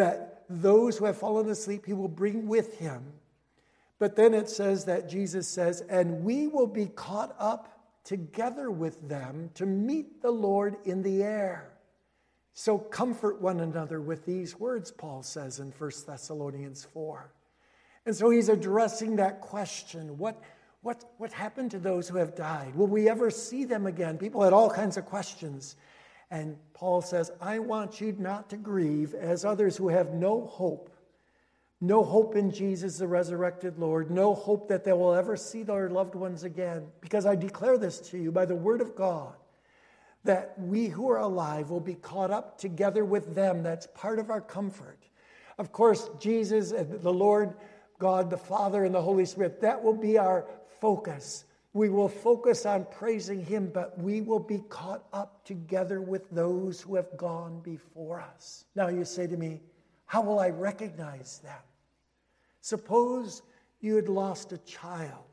that 0.00 0.44
those 0.48 0.98
who 0.98 1.04
have 1.04 1.18
fallen 1.18 1.48
asleep 1.48 1.84
he 1.86 1.92
will 1.92 2.08
bring 2.08 2.48
with 2.48 2.78
him. 2.78 3.04
But 3.98 4.16
then 4.16 4.32
it 4.32 4.48
says 4.48 4.86
that 4.86 5.10
Jesus 5.10 5.46
says, 5.46 5.82
and 5.82 6.24
we 6.24 6.46
will 6.46 6.66
be 6.66 6.86
caught 6.86 7.36
up 7.38 7.78
together 8.02 8.70
with 8.70 9.08
them 9.08 9.50
to 9.54 9.66
meet 9.66 10.22
the 10.22 10.30
Lord 10.30 10.76
in 10.84 11.02
the 11.02 11.22
air. 11.22 11.74
So 12.54 12.78
comfort 12.78 13.40
one 13.40 13.60
another 13.60 14.00
with 14.00 14.24
these 14.24 14.58
words, 14.58 14.90
Paul 14.90 15.22
says 15.22 15.60
in 15.60 15.70
1 15.70 15.90
Thessalonians 16.06 16.84
4. 16.84 17.30
And 18.06 18.16
so 18.16 18.30
he's 18.30 18.48
addressing 18.48 19.16
that 19.16 19.42
question 19.42 20.16
what, 20.16 20.42
what, 20.80 21.04
what 21.18 21.32
happened 21.32 21.70
to 21.72 21.78
those 21.78 22.08
who 22.08 22.16
have 22.16 22.34
died? 22.34 22.74
Will 22.74 22.86
we 22.86 23.08
ever 23.08 23.30
see 23.30 23.64
them 23.64 23.86
again? 23.86 24.16
People 24.16 24.42
had 24.42 24.54
all 24.54 24.70
kinds 24.70 24.96
of 24.96 25.04
questions. 25.04 25.76
And 26.30 26.56
Paul 26.74 27.02
says, 27.02 27.30
I 27.40 27.58
want 27.58 28.00
you 28.00 28.14
not 28.18 28.50
to 28.50 28.56
grieve 28.56 29.14
as 29.14 29.44
others 29.44 29.76
who 29.76 29.88
have 29.88 30.14
no 30.14 30.46
hope. 30.46 30.90
No 31.80 32.04
hope 32.04 32.36
in 32.36 32.50
Jesus, 32.50 32.98
the 32.98 33.06
resurrected 33.06 33.78
Lord. 33.78 34.10
No 34.10 34.34
hope 34.34 34.68
that 34.68 34.84
they 34.84 34.92
will 34.92 35.14
ever 35.14 35.36
see 35.36 35.62
their 35.62 35.88
loved 35.88 36.14
ones 36.14 36.44
again. 36.44 36.86
Because 37.00 37.26
I 37.26 37.34
declare 37.36 37.78
this 37.78 37.98
to 38.10 38.18
you 38.18 38.30
by 38.30 38.44
the 38.44 38.54
word 38.54 38.80
of 38.80 38.94
God 38.94 39.34
that 40.24 40.54
we 40.58 40.86
who 40.86 41.10
are 41.10 41.18
alive 41.18 41.70
will 41.70 41.80
be 41.80 41.94
caught 41.94 42.30
up 42.30 42.58
together 42.58 43.04
with 43.04 43.34
them. 43.34 43.62
That's 43.62 43.86
part 43.94 44.18
of 44.18 44.30
our 44.30 44.40
comfort. 44.40 44.98
Of 45.58 45.72
course, 45.72 46.10
Jesus, 46.18 46.72
the 46.72 47.12
Lord, 47.12 47.54
God, 47.98 48.30
the 48.30 48.36
Father, 48.36 48.84
and 48.84 48.94
the 48.94 49.02
Holy 49.02 49.24
Spirit, 49.24 49.60
that 49.62 49.82
will 49.82 49.96
be 49.96 50.18
our 50.18 50.46
focus. 50.80 51.44
We 51.72 51.88
will 51.88 52.08
focus 52.08 52.66
on 52.66 52.86
praising 52.90 53.44
Him, 53.44 53.70
but 53.72 53.98
we 53.98 54.20
will 54.20 54.40
be 54.40 54.58
caught 54.68 55.04
up 55.12 55.44
together 55.44 56.00
with 56.00 56.28
those 56.30 56.80
who 56.80 56.96
have 56.96 57.16
gone 57.16 57.60
before 57.60 58.20
us. 58.20 58.64
Now, 58.74 58.88
you 58.88 59.04
say 59.04 59.26
to 59.26 59.36
me, 59.36 59.60
How 60.06 60.20
will 60.22 60.40
I 60.40 60.48
recognize 60.48 61.38
them? 61.38 61.62
Suppose 62.60 63.42
you 63.80 63.96
had 63.96 64.08
lost 64.08 64.52
a 64.52 64.58
child 64.58 65.24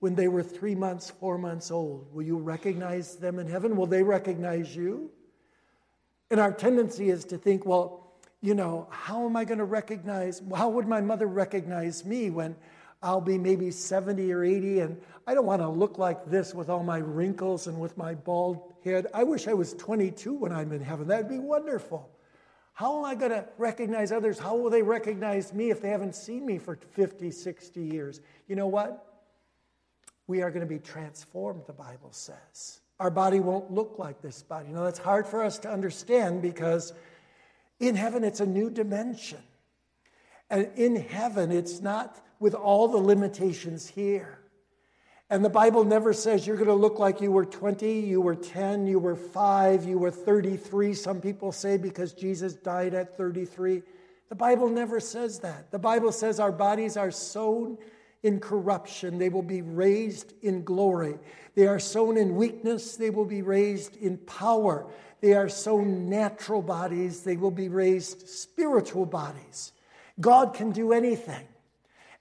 when 0.00 0.14
they 0.14 0.28
were 0.28 0.42
three 0.42 0.74
months, 0.74 1.10
four 1.10 1.38
months 1.38 1.70
old. 1.70 2.12
Will 2.12 2.22
you 2.22 2.38
recognize 2.38 3.16
them 3.16 3.38
in 3.38 3.46
heaven? 3.46 3.76
Will 3.76 3.86
they 3.86 4.02
recognize 4.02 4.74
you? 4.74 5.10
And 6.30 6.40
our 6.40 6.52
tendency 6.52 7.10
is 7.10 7.24
to 7.26 7.38
think, 7.38 7.66
well, 7.66 8.12
you 8.40 8.54
know, 8.54 8.86
how 8.90 9.26
am 9.26 9.36
I 9.36 9.44
going 9.44 9.58
to 9.58 9.64
recognize, 9.64 10.40
how 10.54 10.68
would 10.68 10.86
my 10.86 11.00
mother 11.00 11.26
recognize 11.26 12.04
me 12.04 12.30
when 12.30 12.54
I'll 13.02 13.20
be 13.20 13.38
maybe 13.38 13.70
70 13.70 14.32
or 14.32 14.44
80 14.44 14.80
and 14.80 15.00
I 15.26 15.34
don't 15.34 15.46
want 15.46 15.62
to 15.62 15.68
look 15.68 15.98
like 15.98 16.26
this 16.26 16.54
with 16.54 16.68
all 16.68 16.82
my 16.82 16.98
wrinkles 16.98 17.66
and 17.66 17.78
with 17.78 17.96
my 17.96 18.14
bald 18.14 18.72
head. 18.84 19.06
I 19.14 19.22
wish 19.22 19.46
I 19.46 19.54
was 19.54 19.74
22 19.74 20.32
when 20.32 20.52
I'm 20.52 20.72
in 20.72 20.80
heaven. 20.80 21.06
That'd 21.06 21.28
be 21.28 21.38
wonderful. 21.38 22.10
How 22.72 22.98
am 22.98 23.04
I 23.04 23.14
going 23.14 23.32
to 23.32 23.44
recognize 23.56 24.12
others? 24.12 24.38
How 24.38 24.56
will 24.56 24.70
they 24.70 24.82
recognize 24.82 25.52
me 25.52 25.70
if 25.70 25.82
they 25.82 25.90
haven't 25.90 26.14
seen 26.14 26.46
me 26.46 26.58
for 26.58 26.76
50, 26.76 27.30
60 27.30 27.80
years? 27.80 28.20
You 28.46 28.56
know 28.56 28.68
what? 28.68 29.04
We 30.26 30.42
are 30.42 30.50
going 30.50 30.60
to 30.60 30.66
be 30.66 30.78
transformed, 30.78 31.62
the 31.66 31.72
Bible 31.72 32.12
says. 32.12 32.80
Our 33.00 33.10
body 33.10 33.40
won't 33.40 33.70
look 33.70 33.96
like 33.98 34.22
this 34.22 34.42
body. 34.42 34.68
Know, 34.68 34.84
that's 34.84 34.98
hard 34.98 35.26
for 35.26 35.42
us 35.42 35.58
to 35.60 35.70
understand 35.70 36.42
because 36.42 36.92
in 37.80 37.94
heaven 37.94 38.24
it's 38.24 38.40
a 38.40 38.46
new 38.46 38.70
dimension. 38.70 39.42
And 40.50 40.70
in 40.76 40.96
heaven, 40.96 41.52
it's 41.52 41.80
not 41.80 42.20
with 42.40 42.54
all 42.54 42.88
the 42.88 42.98
limitations 42.98 43.88
here. 43.88 44.38
And 45.30 45.44
the 45.44 45.50
Bible 45.50 45.84
never 45.84 46.12
says 46.12 46.46
you're 46.46 46.56
going 46.56 46.68
to 46.68 46.74
look 46.74 46.98
like 46.98 47.20
you 47.20 47.30
were 47.30 47.44
20, 47.44 48.00
you 48.00 48.20
were 48.20 48.34
10, 48.34 48.86
you 48.86 48.98
were 48.98 49.16
5, 49.16 49.84
you 49.84 49.98
were 49.98 50.10
33. 50.10 50.94
Some 50.94 51.20
people 51.20 51.52
say 51.52 51.76
because 51.76 52.14
Jesus 52.14 52.54
died 52.54 52.94
at 52.94 53.16
33. 53.16 53.82
The 54.30 54.34
Bible 54.34 54.68
never 54.68 55.00
says 55.00 55.40
that. 55.40 55.70
The 55.70 55.78
Bible 55.78 56.12
says 56.12 56.40
our 56.40 56.52
bodies 56.52 56.96
are 56.96 57.10
sown 57.10 57.76
in 58.22 58.40
corruption, 58.40 59.18
they 59.18 59.28
will 59.28 59.42
be 59.42 59.62
raised 59.62 60.32
in 60.42 60.64
glory. 60.64 61.18
They 61.54 61.68
are 61.68 61.78
sown 61.78 62.16
in 62.16 62.34
weakness, 62.34 62.96
they 62.96 63.10
will 63.10 63.24
be 63.24 63.42
raised 63.42 63.96
in 63.96 64.18
power. 64.18 64.86
They 65.20 65.34
are 65.34 65.48
sown 65.48 66.08
natural 66.08 66.62
bodies, 66.62 67.22
they 67.22 67.36
will 67.36 67.52
be 67.52 67.68
raised 67.68 68.28
spiritual 68.28 69.06
bodies. 69.06 69.72
God 70.20 70.54
can 70.54 70.72
do 70.72 70.92
anything. 70.92 71.46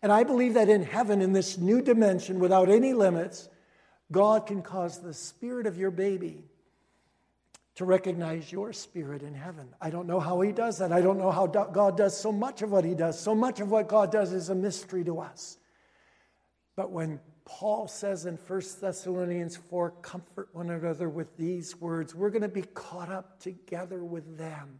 And 0.02 0.12
I 0.12 0.24
believe 0.24 0.54
that 0.54 0.70
in 0.70 0.84
heaven, 0.84 1.22
in 1.22 1.34
this 1.34 1.58
new 1.58 1.82
dimension, 1.82 2.40
without 2.40 2.70
any 2.70 2.94
limits, 2.94 3.50
God 4.12 4.46
can 4.46 4.62
cause 4.62 5.00
the 5.00 5.14
spirit 5.14 5.66
of 5.66 5.78
your 5.78 5.92
baby 5.92 6.44
to 7.76 7.86
recognize 7.86 8.52
your 8.52 8.74
spirit 8.74 9.22
in 9.22 9.34
heaven. 9.34 9.70
I 9.82 9.90
don't 9.90 10.08
know 10.08 10.20
how 10.20 10.42
He 10.42 10.52
does 10.52 10.80
that. 10.80 10.92
I 10.92 11.02
don't 11.02 11.20
know 11.20 11.32
how 11.32 11.48
God 11.48 11.98
does 11.98 12.20
so 12.20 12.32
much 12.32 12.62
of 12.62 12.72
what 12.72 12.86
He 12.86 12.96
does. 12.96 13.20
So 13.20 13.36
much 13.36 13.60
of 13.60 13.70
what 13.70 13.88
God 13.88 14.12
does 14.12 14.34
is 14.34 14.50
a 14.50 14.56
mystery 14.56 15.04
to 15.04 15.20
us. 15.20 15.58
But 16.76 16.92
when 16.92 17.20
Paul 17.46 17.88
says 17.88 18.26
in 18.26 18.36
1 18.36 18.62
Thessalonians 18.82 19.58
4, 19.58 19.92
comfort 20.02 20.50
one 20.54 20.70
another 20.70 21.10
with 21.10 21.38
these 21.38 21.76
words, 21.80 22.14
we're 22.14 22.30
going 22.30 22.42
to 22.42 22.48
be 22.48 22.62
caught 22.62 23.10
up 23.10 23.40
together 23.40 24.04
with 24.04 24.38
them. 24.38 24.80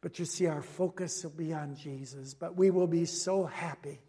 But 0.00 0.18
you 0.18 0.24
see, 0.24 0.46
our 0.46 0.62
focus 0.62 1.22
will 1.22 1.30
be 1.30 1.52
on 1.52 1.76
Jesus. 1.76 2.34
But 2.34 2.56
we 2.56 2.70
will 2.70 2.86
be 2.86 3.04
so 3.04 3.44
happy 3.44 4.00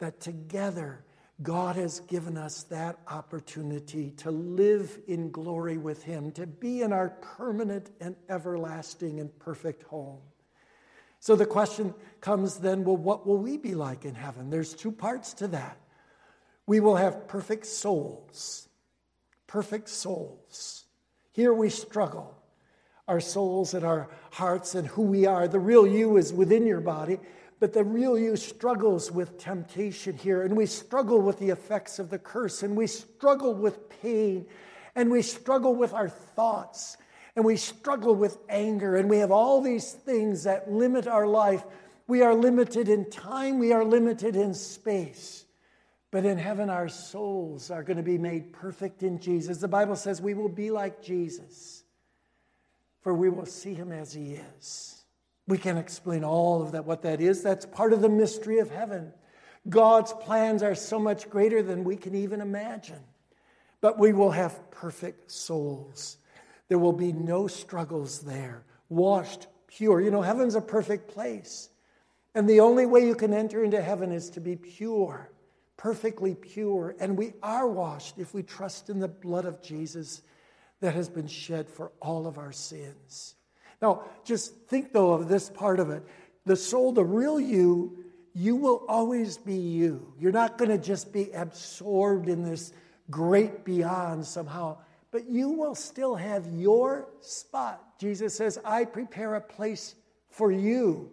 that 0.00 0.20
together 0.20 1.04
God 1.42 1.76
has 1.76 2.00
given 2.00 2.36
us 2.36 2.64
that 2.64 2.98
opportunity 3.08 4.10
to 4.18 4.30
live 4.30 4.98
in 5.06 5.30
glory 5.30 5.78
with 5.78 6.02
Him, 6.02 6.32
to 6.32 6.46
be 6.46 6.82
in 6.82 6.92
our 6.92 7.10
permanent 7.10 7.90
and 8.00 8.14
everlasting 8.28 9.20
and 9.20 9.36
perfect 9.38 9.84
home. 9.84 10.20
So 11.18 11.36
the 11.36 11.46
question 11.46 11.94
comes 12.20 12.58
then 12.58 12.84
well, 12.84 12.96
what 12.96 13.26
will 13.26 13.38
we 13.38 13.56
be 13.56 13.74
like 13.74 14.04
in 14.04 14.14
heaven? 14.14 14.50
There's 14.50 14.74
two 14.74 14.92
parts 14.92 15.32
to 15.34 15.48
that. 15.48 15.78
We 16.66 16.80
will 16.80 16.96
have 16.96 17.26
perfect 17.26 17.66
souls. 17.66 18.68
Perfect 19.46 19.88
souls. 19.88 20.84
Here 21.32 21.54
we 21.54 21.70
struggle 21.70 22.36
our 23.08 23.20
souls 23.20 23.74
and 23.74 23.84
our 23.84 24.08
hearts 24.30 24.76
and 24.76 24.86
who 24.86 25.02
we 25.02 25.26
are. 25.26 25.48
The 25.48 25.58
real 25.58 25.84
you 25.84 26.16
is 26.16 26.32
within 26.32 26.64
your 26.64 26.80
body, 26.80 27.18
but 27.60 27.72
the 27.72 27.84
real 27.84 28.18
you 28.18 28.36
struggles 28.36 29.10
with 29.12 29.38
temptation 29.38 30.16
here, 30.16 30.42
and 30.42 30.56
we 30.56 30.66
struggle 30.66 31.20
with 31.20 31.38
the 31.38 31.50
effects 31.50 31.98
of 31.98 32.10
the 32.10 32.18
curse, 32.18 32.62
and 32.62 32.76
we 32.76 32.86
struggle 32.86 33.54
with 33.54 33.88
pain, 34.02 34.46
and 34.94 35.10
we 35.10 35.22
struggle 35.22 35.74
with 35.74 35.94
our 35.94 36.08
thoughts, 36.08 36.96
and 37.36 37.44
we 37.44 37.56
struggle 37.56 38.14
with 38.14 38.38
anger, 38.48 38.96
and 38.96 39.08
we 39.08 39.18
have 39.18 39.30
all 39.30 39.60
these 39.60 39.92
things 39.92 40.44
that 40.44 40.72
limit 40.72 41.06
our 41.06 41.26
life. 41.26 41.62
We 42.08 42.22
are 42.22 42.34
limited 42.34 42.88
in 42.88 43.08
time, 43.08 43.58
we 43.60 43.72
are 43.72 43.84
limited 43.84 44.34
in 44.34 44.54
space. 44.54 45.44
But 46.10 46.24
in 46.24 46.38
heaven, 46.38 46.70
our 46.70 46.88
souls 46.88 47.70
are 47.70 47.84
going 47.84 47.98
to 47.98 48.02
be 48.02 48.18
made 48.18 48.52
perfect 48.52 49.04
in 49.04 49.20
Jesus. 49.20 49.58
The 49.58 49.68
Bible 49.68 49.94
says 49.94 50.20
we 50.20 50.34
will 50.34 50.48
be 50.48 50.72
like 50.72 51.02
Jesus 51.02 51.84
for 53.00 53.14
we 53.14 53.28
will 53.28 53.46
see 53.46 53.74
him 53.74 53.92
as 53.92 54.12
he 54.12 54.38
is. 54.58 54.99
We 55.46 55.58
can't 55.58 55.78
explain 55.78 56.24
all 56.24 56.62
of 56.62 56.72
that, 56.72 56.84
what 56.84 57.02
that 57.02 57.20
is. 57.20 57.42
That's 57.42 57.66
part 57.66 57.92
of 57.92 58.02
the 58.02 58.08
mystery 58.08 58.58
of 58.58 58.70
heaven. 58.70 59.12
God's 59.68 60.12
plans 60.12 60.62
are 60.62 60.74
so 60.74 60.98
much 60.98 61.28
greater 61.28 61.62
than 61.62 61.84
we 61.84 61.96
can 61.96 62.14
even 62.14 62.40
imagine. 62.40 63.00
But 63.80 63.98
we 63.98 64.12
will 64.12 64.30
have 64.30 64.70
perfect 64.70 65.30
souls. 65.30 66.18
There 66.68 66.78
will 66.78 66.92
be 66.92 67.12
no 67.12 67.46
struggles 67.46 68.20
there, 68.20 68.62
washed 68.88 69.48
pure. 69.66 70.00
You 70.00 70.10
know, 70.10 70.22
heaven's 70.22 70.54
a 70.54 70.60
perfect 70.60 71.08
place. 71.08 71.68
And 72.34 72.48
the 72.48 72.60
only 72.60 72.86
way 72.86 73.06
you 73.06 73.14
can 73.14 73.34
enter 73.34 73.64
into 73.64 73.82
heaven 73.82 74.12
is 74.12 74.30
to 74.30 74.40
be 74.40 74.56
pure, 74.56 75.30
perfectly 75.76 76.34
pure. 76.34 76.94
And 77.00 77.18
we 77.18 77.32
are 77.42 77.68
washed 77.68 78.18
if 78.18 78.34
we 78.34 78.42
trust 78.42 78.88
in 78.88 79.00
the 79.00 79.08
blood 79.08 79.46
of 79.46 79.62
Jesus 79.62 80.22
that 80.80 80.94
has 80.94 81.08
been 81.08 81.26
shed 81.26 81.68
for 81.68 81.90
all 82.00 82.26
of 82.26 82.38
our 82.38 82.52
sins. 82.52 83.34
Now, 83.80 84.04
just 84.24 84.54
think 84.68 84.92
though 84.92 85.12
of 85.12 85.28
this 85.28 85.50
part 85.50 85.80
of 85.80 85.90
it. 85.90 86.02
The 86.46 86.56
soul, 86.56 86.92
the 86.92 87.04
real 87.04 87.40
you, 87.40 88.04
you 88.34 88.56
will 88.56 88.84
always 88.88 89.36
be 89.38 89.56
you. 89.56 90.12
You're 90.18 90.32
not 90.32 90.58
going 90.58 90.70
to 90.70 90.78
just 90.78 91.12
be 91.12 91.30
absorbed 91.32 92.28
in 92.28 92.42
this 92.44 92.72
great 93.10 93.64
beyond 93.64 94.24
somehow, 94.24 94.78
but 95.10 95.28
you 95.28 95.50
will 95.50 95.74
still 95.74 96.14
have 96.14 96.46
your 96.46 97.08
spot. 97.20 97.98
Jesus 97.98 98.34
says, 98.34 98.58
I 98.64 98.84
prepare 98.84 99.34
a 99.34 99.40
place 99.40 99.94
for 100.30 100.52
you, 100.52 101.10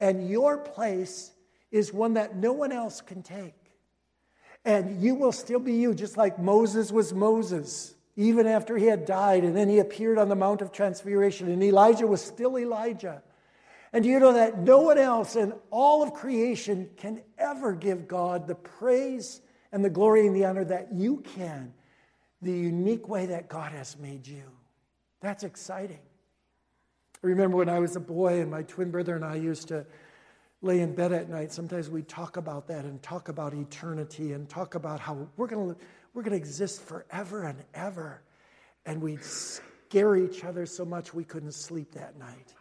and 0.00 0.28
your 0.28 0.58
place 0.58 1.32
is 1.70 1.92
one 1.92 2.14
that 2.14 2.36
no 2.36 2.52
one 2.52 2.72
else 2.72 3.00
can 3.00 3.22
take. 3.22 3.54
And 4.64 5.02
you 5.02 5.14
will 5.14 5.32
still 5.32 5.58
be 5.58 5.74
you, 5.74 5.94
just 5.94 6.16
like 6.16 6.38
Moses 6.38 6.90
was 6.90 7.12
Moses 7.12 7.94
even 8.16 8.46
after 8.46 8.76
he 8.76 8.86
had 8.86 9.04
died, 9.04 9.44
and 9.44 9.56
then 9.56 9.68
he 9.68 9.78
appeared 9.80 10.18
on 10.18 10.28
the 10.28 10.36
Mount 10.36 10.62
of 10.62 10.70
Transfiguration, 10.70 11.50
and 11.50 11.62
Elijah 11.62 12.06
was 12.06 12.20
still 12.20 12.56
Elijah. 12.58 13.22
And 13.92 14.04
you 14.04 14.18
know 14.18 14.32
that 14.32 14.58
no 14.58 14.80
one 14.80 14.98
else 14.98 15.36
in 15.36 15.52
all 15.70 16.02
of 16.02 16.14
creation 16.14 16.90
can 16.96 17.22
ever 17.38 17.72
give 17.72 18.08
God 18.08 18.46
the 18.46 18.54
praise 18.54 19.40
and 19.72 19.84
the 19.84 19.90
glory 19.90 20.26
and 20.26 20.34
the 20.34 20.44
honor 20.44 20.64
that 20.64 20.92
you 20.92 21.18
can, 21.18 21.72
the 22.42 22.52
unique 22.52 23.08
way 23.08 23.26
that 23.26 23.48
God 23.48 23.72
has 23.72 23.96
made 23.98 24.26
you. 24.26 24.44
That's 25.20 25.42
exciting. 25.42 26.00
I 27.22 27.26
remember 27.26 27.56
when 27.56 27.68
I 27.68 27.78
was 27.78 27.96
a 27.96 28.00
boy, 28.00 28.40
and 28.40 28.50
my 28.50 28.62
twin 28.62 28.90
brother 28.90 29.16
and 29.16 29.24
I 29.24 29.36
used 29.36 29.68
to 29.68 29.86
lay 30.60 30.80
in 30.80 30.94
bed 30.94 31.12
at 31.12 31.28
night. 31.28 31.52
Sometimes 31.52 31.90
we'd 31.90 32.08
talk 32.08 32.36
about 32.36 32.66
that 32.68 32.84
and 32.84 33.02
talk 33.02 33.28
about 33.28 33.54
eternity 33.54 34.32
and 34.32 34.48
talk 34.48 34.74
about 34.74 34.98
how 34.98 35.28
we're 35.36 35.46
going 35.46 35.74
to 35.74 35.80
we're 36.14 36.22
going 36.22 36.30
to 36.30 36.36
exist 36.36 36.80
forever 36.82 37.42
and 37.42 37.58
ever. 37.74 38.22
And 38.86 39.02
we'd 39.02 39.24
scare 39.24 40.16
each 40.16 40.44
other 40.44 40.64
so 40.64 40.84
much 40.84 41.12
we 41.12 41.24
couldn't 41.24 41.52
sleep 41.52 41.92
that 41.92 42.18
night. 42.18 42.54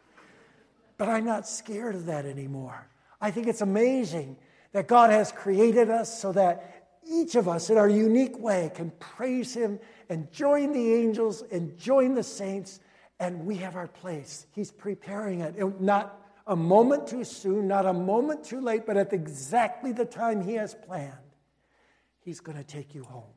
But 0.98 1.10
I'm 1.10 1.26
not 1.26 1.48
scared 1.48 1.96
of 1.96 2.08
that 2.08 2.26
anymore. 2.26 2.88
I 3.22 3.32
think 3.32 3.48
it's 3.48 3.62
amazing 3.62 4.38
that 4.74 4.88
God 4.88 5.12
has 5.12 5.32
created 5.32 5.89
us 5.89 6.20
so 6.20 6.32
that 6.34 6.88
each 7.06 7.36
of 7.36 7.48
us, 7.48 7.70
in 7.70 7.78
our 7.78 7.89
unique 7.89 8.39
way, 8.39 8.72
can 8.74 8.92
praise 9.00 9.54
Him 9.54 9.80
and 10.10 10.32
join 10.32 10.72
the 10.72 10.94
angels 10.94 11.44
and 11.52 11.78
join 11.78 12.16
the 12.16 12.24
saints, 12.24 12.80
and 13.20 13.46
we 13.46 13.58
have 13.58 13.76
our 13.76 13.88
place. 13.88 14.48
He's 14.52 14.72
preparing 14.72 15.42
it. 15.42 15.82
Not 15.82 16.20
a 16.48 16.56
moment 16.56 17.08
too 17.08 17.24
soon, 17.24 17.68
not 17.68 17.86
a 17.86 17.94
moment 17.94 18.46
too 18.46 18.62
late, 18.62 18.86
but 18.86 18.98
at 18.98 19.12
exactly 19.12 19.92
the 19.92 20.06
time 20.06 20.42
He 20.42 20.54
has 20.54 20.74
planned, 20.74 21.13
He's 22.22 22.39
going 22.39 22.58
to 22.58 22.63
take 22.63 22.96
you 22.96 23.04
home 23.04 23.34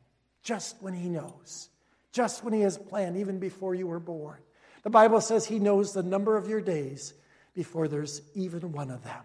just 0.46 0.80
when 0.80 0.94
He 0.94 1.08
knows, 1.08 1.70
just 2.12 2.44
when 2.44 2.54
He 2.54 2.60
has 2.60 2.78
planned, 2.78 3.16
even 3.16 3.40
before 3.40 3.74
you 3.74 3.88
were 3.88 3.98
born. 3.98 4.38
The 4.84 4.90
Bible 4.90 5.20
says 5.20 5.44
He 5.44 5.58
knows 5.58 5.92
the 5.92 6.04
number 6.04 6.36
of 6.36 6.48
your 6.48 6.60
days 6.60 7.14
before 7.52 7.88
there's 7.88 8.22
even 8.34 8.70
one 8.70 8.92
of 8.92 9.02
them. 9.02 9.24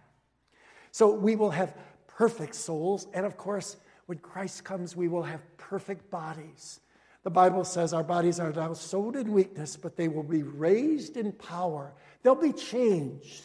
So 0.91 1.13
we 1.13 1.35
will 1.35 1.51
have 1.51 1.77
perfect 2.07 2.55
souls, 2.55 3.05
and 3.13 3.23
of 3.23 3.37
course, 3.37 3.77
when 4.07 4.17
Christ 4.17 4.63
comes, 4.63 4.95
we 4.95 5.07
will 5.07 5.21
have 5.21 5.41
perfect 5.57 6.09
bodies. 6.09 6.79
The 7.23 7.29
Bible 7.29 7.65
says 7.65 7.93
our 7.93 8.03
bodies 8.03 8.39
are 8.39 8.51
now 8.51 8.73
sown 8.73 9.15
in 9.15 9.31
weakness, 9.31 9.77
but 9.77 9.95
they 9.95 10.07
will 10.07 10.23
be 10.23 10.41
raised 10.41 11.17
in 11.17 11.33
power. 11.33 11.93
They'll 12.23 12.33
be 12.33 12.51
changed. 12.51 13.43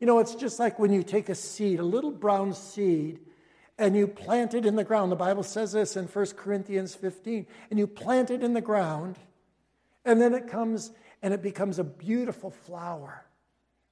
You 0.00 0.08
know, 0.08 0.18
it's 0.18 0.34
just 0.34 0.58
like 0.58 0.80
when 0.80 0.92
you 0.92 1.04
take 1.04 1.28
a 1.28 1.36
seed, 1.36 1.78
a 1.78 1.84
little 1.84 2.10
brown 2.10 2.52
seed, 2.52 3.20
and 3.78 3.96
you 3.96 4.06
plant 4.06 4.54
it 4.54 4.66
in 4.66 4.76
the 4.76 4.84
ground. 4.84 5.10
The 5.10 5.16
Bible 5.16 5.42
says 5.42 5.72
this 5.72 5.96
in 5.96 6.06
1 6.06 6.26
Corinthians 6.36 6.94
15. 6.94 7.46
And 7.70 7.78
you 7.78 7.86
plant 7.86 8.30
it 8.30 8.42
in 8.42 8.52
the 8.52 8.60
ground, 8.60 9.18
and 10.04 10.20
then 10.20 10.34
it 10.34 10.48
comes 10.48 10.92
and 11.22 11.32
it 11.32 11.42
becomes 11.42 11.78
a 11.78 11.84
beautiful 11.84 12.50
flower. 12.50 13.24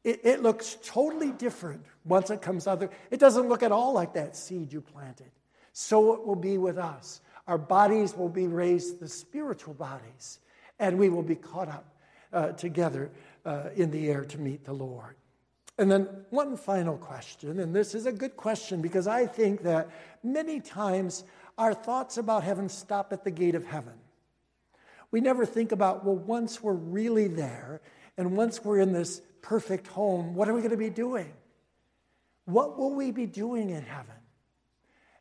It, 0.02 0.20
it 0.24 0.42
looks 0.42 0.76
totally 0.82 1.30
different 1.30 1.84
once 2.04 2.30
it 2.30 2.42
comes 2.42 2.66
out 2.66 2.80
there. 2.80 2.90
It 3.10 3.20
doesn't 3.20 3.48
look 3.48 3.62
at 3.62 3.70
all 3.70 3.92
like 3.92 4.14
that 4.14 4.36
seed 4.36 4.72
you 4.72 4.80
planted. 4.80 5.30
So 5.72 6.14
it 6.14 6.26
will 6.26 6.36
be 6.36 6.58
with 6.58 6.76
us. 6.76 7.20
Our 7.46 7.58
bodies 7.58 8.16
will 8.16 8.28
be 8.28 8.48
raised, 8.48 8.98
the 8.98 9.08
spiritual 9.08 9.74
bodies, 9.74 10.40
and 10.78 10.98
we 10.98 11.08
will 11.08 11.22
be 11.22 11.36
caught 11.36 11.68
up 11.68 11.94
uh, 12.32 12.52
together 12.52 13.10
uh, 13.44 13.68
in 13.76 13.90
the 13.90 14.08
air 14.08 14.24
to 14.24 14.38
meet 14.38 14.64
the 14.64 14.72
Lord. 14.72 15.16
And 15.80 15.90
then 15.90 16.08
one 16.28 16.58
final 16.58 16.98
question, 16.98 17.58
and 17.58 17.74
this 17.74 17.94
is 17.94 18.04
a 18.04 18.12
good 18.12 18.36
question 18.36 18.82
because 18.82 19.06
I 19.06 19.24
think 19.24 19.62
that 19.62 19.88
many 20.22 20.60
times 20.60 21.24
our 21.56 21.72
thoughts 21.72 22.18
about 22.18 22.44
heaven 22.44 22.68
stop 22.68 23.14
at 23.14 23.24
the 23.24 23.30
gate 23.30 23.54
of 23.54 23.64
heaven. 23.64 23.94
We 25.10 25.22
never 25.22 25.46
think 25.46 25.72
about, 25.72 26.04
well, 26.04 26.16
once 26.16 26.62
we're 26.62 26.74
really 26.74 27.28
there 27.28 27.80
and 28.18 28.36
once 28.36 28.62
we're 28.62 28.80
in 28.80 28.92
this 28.92 29.22
perfect 29.40 29.86
home, 29.86 30.34
what 30.34 30.50
are 30.50 30.52
we 30.52 30.60
going 30.60 30.70
to 30.70 30.76
be 30.76 30.90
doing? 30.90 31.32
What 32.44 32.78
will 32.78 32.94
we 32.94 33.10
be 33.10 33.24
doing 33.24 33.70
in 33.70 33.82
heaven? 33.82 34.16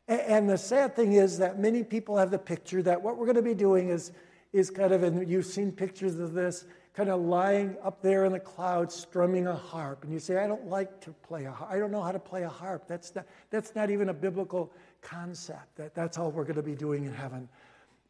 And 0.08 0.46
the 0.46 0.58
sad 0.58 0.94
thing 0.94 1.14
is 1.14 1.38
that 1.38 1.58
many 1.58 1.84
people 1.84 2.18
have 2.18 2.30
the 2.30 2.38
picture 2.38 2.82
that 2.82 3.00
what 3.00 3.16
we're 3.16 3.24
going 3.24 3.36
to 3.36 3.42
be 3.42 3.54
doing 3.54 3.88
is, 3.88 4.12
is 4.52 4.68
kind 4.68 4.92
of, 4.92 5.04
and 5.04 5.26
you've 5.26 5.46
seen 5.46 5.72
pictures 5.72 6.18
of 6.18 6.34
this, 6.34 6.66
kind 6.94 7.08
of 7.08 7.20
lying 7.20 7.76
up 7.82 8.02
there 8.02 8.24
in 8.24 8.32
the 8.32 8.40
clouds 8.40 8.94
strumming 8.94 9.46
a 9.46 9.54
harp. 9.54 10.02
And 10.04 10.12
you 10.12 10.18
say, 10.18 10.38
I 10.38 10.46
don't 10.46 10.66
like 10.66 11.00
to 11.02 11.12
play 11.12 11.44
a 11.44 11.52
harp. 11.52 11.70
I 11.70 11.78
don't 11.78 11.90
know 11.90 12.02
how 12.02 12.12
to 12.12 12.18
play 12.18 12.42
a 12.42 12.48
harp. 12.48 12.88
That's 12.88 13.14
not, 13.14 13.26
that's 13.50 13.74
not 13.74 13.90
even 13.90 14.08
a 14.08 14.14
biblical 14.14 14.72
concept. 15.00 15.76
That, 15.76 15.94
that's 15.94 16.18
all 16.18 16.30
we're 16.30 16.44
going 16.44 16.56
to 16.56 16.62
be 16.62 16.74
doing 16.74 17.04
in 17.04 17.12
heaven. 17.12 17.48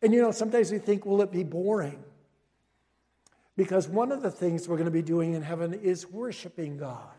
And 0.02 0.14
you 0.14 0.22
know, 0.22 0.30
sometimes 0.30 0.72
we 0.72 0.78
think, 0.78 1.04
will 1.04 1.20
it 1.22 1.30
be 1.30 1.44
boring? 1.44 2.02
Because 3.56 3.86
one 3.86 4.12
of 4.12 4.22
the 4.22 4.30
things 4.30 4.66
we're 4.66 4.76
going 4.76 4.86
to 4.86 4.90
be 4.90 5.02
doing 5.02 5.34
in 5.34 5.42
heaven 5.42 5.74
is 5.74 6.06
worshiping 6.06 6.78
God. 6.78 7.12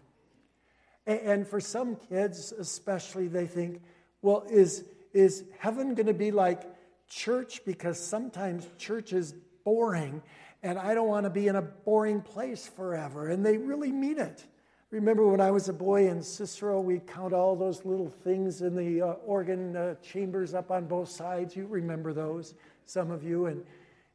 And 1.06 1.47
for 1.47 1.60
some 1.60 1.95
kids, 1.95 2.52
especially, 2.52 3.28
they 3.28 3.47
think, 3.47 3.82
well, 4.21 4.45
is, 4.50 4.84
is 5.13 5.43
heaven 5.60 5.93
going 5.95 6.08
to 6.08 6.13
be 6.13 6.32
like 6.32 6.63
church? 7.10 7.65
Because 7.65 8.00
sometimes 8.00 8.67
church 8.78 9.13
is 9.13 9.34
boring, 9.63 10.21
and 10.63 10.78
I 10.78 10.93
don't 10.93 11.08
want 11.08 11.26
to 11.26 11.30
be 11.30 11.47
in 11.47 11.56
a 11.56 11.62
boring 11.62 12.21
place 12.21 12.67
forever. 12.67 13.30
And 13.30 13.45
they 13.45 13.58
really 13.58 13.91
mean 13.91 14.19
it. 14.19 14.45
Remember 14.91 15.26
when 15.26 15.41
I 15.41 15.52
was 15.52 15.69
a 15.69 15.74
boy 15.74 16.10
in 16.10 16.21
Cicero, 16.21 16.82
we'd 16.82 17.08
count 17.08 17.34
all 17.34 17.56
those 17.56 17.86
little 17.86 18.10
things 18.10 18.62
in 18.62 18.76
the 18.76 19.02
uh, 19.02 19.06
organ 19.26 19.76
uh, 19.76 19.95
chambers 20.04 20.54
up 20.54 20.69
on 20.69 20.86
both 20.86 21.10
sides. 21.10 21.56
You 21.56 21.65
remember 21.65 22.13
those, 22.13 22.56
some 22.86 23.10
of 23.10 23.24
you. 23.24 23.45
And, 23.45 23.63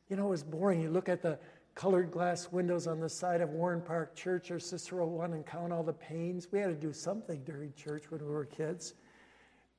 you 0.09 0.17
know, 0.17 0.27
it 0.27 0.31
was 0.31 0.45
boring. 0.45 0.83
You 0.83 0.91
look 0.91 1.09
at 1.09 1.23
the 1.23 1.39
colored 1.75 2.11
glass 2.11 2.53
windows 2.53 2.87
on 2.87 3.01
the 3.01 3.09
side 3.09 3.41
of 3.41 3.51
Warren 3.51 3.81
Park 3.81 4.15
Church 4.15 4.51
or 4.51 4.61
Cicero 4.61 5.07
1 5.07 5.33
and 5.33 5.47
count 5.47 5.73
all 5.73 5.83
the 5.83 5.95
panes. 5.95 6.47
We 6.53 6.59
had 6.59 6.69
to 6.69 6.75
do 6.75 6.93
something 6.93 7.43
during 7.45 7.73
church 7.73 8.11
when 8.11 8.21
we 8.21 8.31
were 8.31 8.45
kids. 8.45 8.95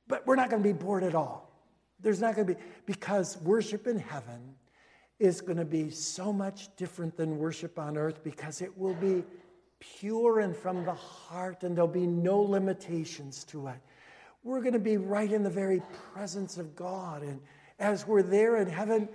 But 0.08 0.26
we're 0.26 0.36
not 0.36 0.50
going 0.50 0.62
to 0.62 0.68
be 0.68 0.72
bored 0.72 1.04
at 1.04 1.14
all. 1.14 1.52
There's 2.00 2.20
not 2.20 2.34
going 2.34 2.48
to 2.48 2.54
be, 2.54 2.60
because 2.86 3.36
worship 3.38 3.86
in 3.86 3.98
heaven 3.98 4.54
is 5.18 5.40
going 5.40 5.58
to 5.58 5.64
be 5.64 5.90
so 5.90 6.32
much 6.32 6.74
different 6.76 7.16
than 7.16 7.38
worship 7.38 7.78
on 7.78 7.96
earth 7.96 8.22
because 8.22 8.62
it 8.62 8.76
will 8.78 8.94
be 8.94 9.24
pure 9.80 10.40
and 10.40 10.56
from 10.56 10.84
the 10.84 10.94
heart, 10.94 11.62
and 11.62 11.76
there'll 11.76 11.88
be 11.88 12.06
no 12.06 12.40
limitations 12.40 13.44
to 13.44 13.68
it. 13.68 13.80
We're 14.44 14.60
going 14.60 14.72
to 14.72 14.78
be 14.78 14.96
right 14.96 15.30
in 15.30 15.42
the 15.42 15.50
very 15.50 15.82
presence 16.12 16.58
of 16.58 16.74
God. 16.76 17.22
And 17.22 17.40
as 17.78 18.06
we're 18.06 18.22
there 18.22 18.56
in 18.56 18.68
heaven, 18.68 19.08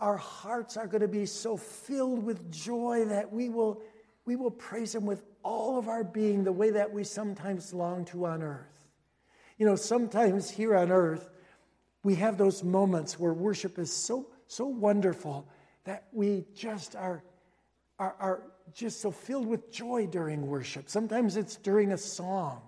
our 0.00 0.16
hearts 0.16 0.76
are 0.76 0.86
going 0.86 1.02
to 1.02 1.08
be 1.08 1.26
so 1.26 1.56
filled 1.56 2.24
with 2.24 2.50
joy 2.50 3.04
that 3.06 3.32
we 3.32 3.48
will, 3.48 3.80
we 4.24 4.36
will 4.36 4.50
praise 4.50 4.94
Him 4.94 5.06
with 5.06 5.22
all 5.42 5.78
of 5.78 5.88
our 5.88 6.02
being 6.02 6.44
the 6.44 6.52
way 6.52 6.70
that 6.70 6.92
we 6.92 7.04
sometimes 7.04 7.72
long 7.72 8.04
to 8.06 8.26
on 8.26 8.42
earth. 8.42 8.88
You 9.58 9.66
know, 9.66 9.76
sometimes 9.76 10.50
here 10.50 10.74
on 10.74 10.90
earth, 10.90 11.30
we 12.02 12.16
have 12.16 12.36
those 12.36 12.64
moments 12.64 13.18
where 13.18 13.32
worship 13.32 13.78
is 13.78 13.92
so, 13.92 14.26
so 14.52 14.66
wonderful 14.66 15.48
that 15.84 16.04
we 16.12 16.44
just 16.54 16.94
are, 16.94 17.22
are, 17.98 18.14
are 18.20 18.42
just 18.74 19.00
so 19.00 19.10
filled 19.10 19.46
with 19.46 19.72
joy 19.72 20.06
during 20.06 20.46
worship. 20.46 20.88
Sometimes 20.88 21.36
it's 21.36 21.56
during 21.56 21.92
a 21.92 21.98
song. 21.98 22.60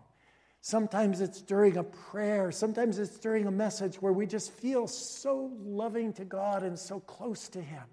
Sometimes 0.61 1.21
it's 1.21 1.43
during 1.43 1.77
a 1.77 1.83
prayer. 1.85 2.51
Sometimes 2.51 2.99
it's 2.99 3.19
during 3.19 3.47
a 3.47 3.51
message 3.51 3.97
where 3.97 4.13
we 4.13 4.27
just 4.27 4.51
feel 4.51 4.87
so 4.87 5.53
loving 5.63 6.13
to 6.15 6.25
God 6.25 6.63
and 6.63 6.79
so 6.79 7.01
close 7.01 7.49
to 7.51 7.61
Him. 7.61 7.85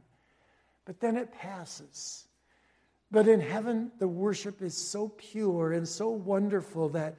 But 0.85 0.99
then 0.99 1.17
it 1.17 1.33
passes. 1.33 2.27
But 3.11 3.27
in 3.27 3.41
heaven, 3.41 3.91
the 3.99 4.07
worship 4.07 4.61
is 4.61 4.75
so 4.75 5.09
pure 5.09 5.73
and 5.73 5.85
so 5.85 6.09
wonderful 6.09 6.89
that 6.89 7.17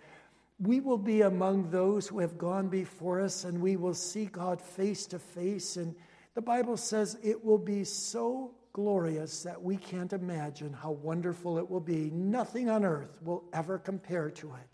we 0.59 0.81
will 0.81 0.99
be 0.99 1.21
among 1.21 1.71
those 1.71 2.09
who 2.09 2.21
have 2.21 2.39
gone 2.39 2.69
before 2.69 3.21
us 3.21 3.45
and 3.45 3.61
we 3.61 3.77
will 3.77 3.95
see 3.95 4.25
God 4.25 4.61
face 4.61 5.07
to 5.09 5.19
face. 5.19 5.77
And 5.77 5.95
the 6.35 6.43
Bible 6.43 6.77
says 6.77 7.19
it 7.23 7.45
will 7.45 7.59
be 7.59 7.85
so 7.85 8.55
glorious 8.73 9.43
that 9.43 9.63
we 9.63 9.77
can't 9.77 10.13
imagine 10.13 10.73
how 10.73 10.93
wonderful 10.93 11.59
it 11.59 11.71
will 11.71 11.81
be. 11.81 12.11
Nothing 12.11 12.71
on 12.71 12.85
earth 12.85 13.21
will 13.23 13.45
ever 13.53 13.79
compare 13.79 14.31
to 14.31 14.49
it. 14.55 14.69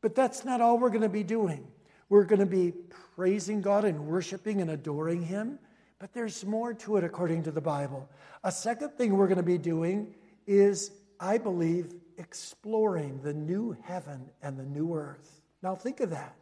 But 0.00 0.14
that's 0.14 0.44
not 0.44 0.60
all 0.60 0.78
we're 0.78 0.90
going 0.90 1.02
to 1.02 1.08
be 1.08 1.24
doing. 1.24 1.66
We're 2.08 2.24
going 2.24 2.40
to 2.40 2.46
be 2.46 2.72
praising 3.16 3.60
God 3.60 3.84
and 3.84 4.06
worshiping 4.06 4.60
and 4.60 4.70
adoring 4.70 5.22
Him. 5.22 5.58
But 5.98 6.12
there's 6.12 6.44
more 6.44 6.72
to 6.74 6.96
it 6.96 7.04
according 7.04 7.42
to 7.44 7.50
the 7.50 7.60
Bible. 7.60 8.08
A 8.44 8.52
second 8.52 8.90
thing 8.90 9.16
we're 9.16 9.26
going 9.26 9.38
to 9.38 9.42
be 9.42 9.58
doing 9.58 10.14
is, 10.46 10.92
I 11.18 11.38
believe, 11.38 11.94
exploring 12.18 13.20
the 13.22 13.34
new 13.34 13.76
heaven 13.82 14.30
and 14.42 14.56
the 14.56 14.64
new 14.64 14.94
earth. 14.94 15.40
Now, 15.62 15.74
think 15.74 16.00
of 16.00 16.10
that. 16.10 16.37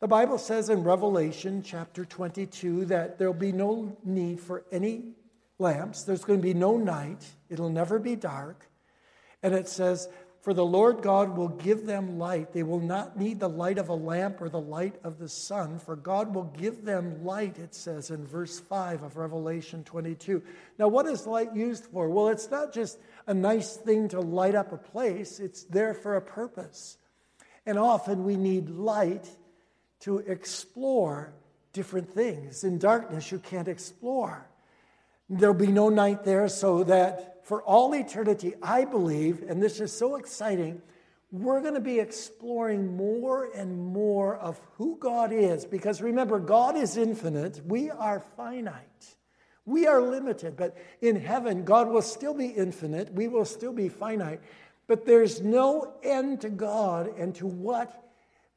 The 0.00 0.08
Bible 0.08 0.36
says 0.36 0.68
in 0.68 0.82
Revelation 0.82 1.62
chapter 1.62 2.04
22 2.04 2.86
that 2.86 3.18
there'll 3.18 3.32
be 3.32 3.52
no 3.52 3.96
need 4.04 4.40
for 4.40 4.64
any 4.70 5.14
lamps, 5.58 6.02
there's 6.02 6.24
going 6.24 6.40
to 6.40 6.46
be 6.46 6.52
no 6.52 6.76
night, 6.76 7.24
it'll 7.48 7.70
never 7.70 7.98
be 7.98 8.14
dark. 8.14 8.68
And 9.42 9.54
it 9.54 9.68
says 9.68 10.08
for 10.46 10.54
the 10.54 10.64
Lord 10.64 11.02
God 11.02 11.36
will 11.36 11.48
give 11.48 11.86
them 11.86 12.20
light. 12.20 12.52
They 12.52 12.62
will 12.62 12.78
not 12.78 13.18
need 13.18 13.40
the 13.40 13.48
light 13.48 13.78
of 13.78 13.88
a 13.88 13.94
lamp 13.94 14.40
or 14.40 14.48
the 14.48 14.60
light 14.60 14.94
of 15.02 15.18
the 15.18 15.28
sun, 15.28 15.80
for 15.80 15.96
God 15.96 16.32
will 16.34 16.44
give 16.44 16.84
them 16.84 17.24
light, 17.24 17.58
it 17.58 17.74
says 17.74 18.10
in 18.10 18.24
verse 18.24 18.60
5 18.60 19.02
of 19.02 19.16
Revelation 19.16 19.82
22. 19.82 20.40
Now, 20.78 20.86
what 20.86 21.06
is 21.06 21.26
light 21.26 21.56
used 21.56 21.86
for? 21.86 22.08
Well, 22.08 22.28
it's 22.28 22.48
not 22.48 22.72
just 22.72 22.98
a 23.26 23.34
nice 23.34 23.76
thing 23.76 24.08
to 24.10 24.20
light 24.20 24.54
up 24.54 24.72
a 24.72 24.76
place, 24.76 25.40
it's 25.40 25.64
there 25.64 25.94
for 25.94 26.14
a 26.14 26.22
purpose. 26.22 26.98
And 27.66 27.76
often 27.76 28.22
we 28.22 28.36
need 28.36 28.70
light 28.70 29.28
to 30.00 30.18
explore 30.18 31.32
different 31.72 32.10
things. 32.10 32.64
In 32.64 32.78
darkness, 32.78 33.30
you 33.30 33.38
can't 33.38 33.68
explore. 33.68 34.48
There'll 35.28 35.54
be 35.54 35.66
no 35.66 35.88
night 35.88 36.24
there, 36.24 36.48
so 36.48 36.84
that 36.84 37.44
for 37.46 37.62
all 37.62 37.94
eternity, 37.94 38.54
I 38.62 38.84
believe, 38.84 39.42
and 39.48 39.62
this 39.62 39.80
is 39.80 39.92
so 39.92 40.16
exciting, 40.16 40.80
we're 41.32 41.60
going 41.60 41.74
to 41.74 41.80
be 41.80 41.98
exploring 41.98 42.96
more 42.96 43.50
and 43.54 43.92
more 43.92 44.36
of 44.36 44.60
who 44.76 44.96
God 44.98 45.32
is. 45.32 45.64
Because 45.64 46.00
remember, 46.00 46.38
God 46.38 46.76
is 46.76 46.96
infinite, 46.96 47.60
we 47.66 47.90
are 47.90 48.20
finite. 48.36 49.16
We 49.64 49.88
are 49.88 50.00
limited, 50.00 50.56
but 50.56 50.76
in 51.00 51.16
heaven, 51.16 51.64
God 51.64 51.88
will 51.88 52.02
still 52.02 52.34
be 52.34 52.46
infinite, 52.46 53.12
we 53.12 53.26
will 53.26 53.44
still 53.44 53.72
be 53.72 53.88
finite. 53.88 54.40
But 54.86 55.04
there's 55.04 55.42
no 55.42 55.94
end 56.04 56.42
to 56.42 56.48
God 56.48 57.18
and 57.18 57.34
to 57.36 57.46
what 57.46 58.05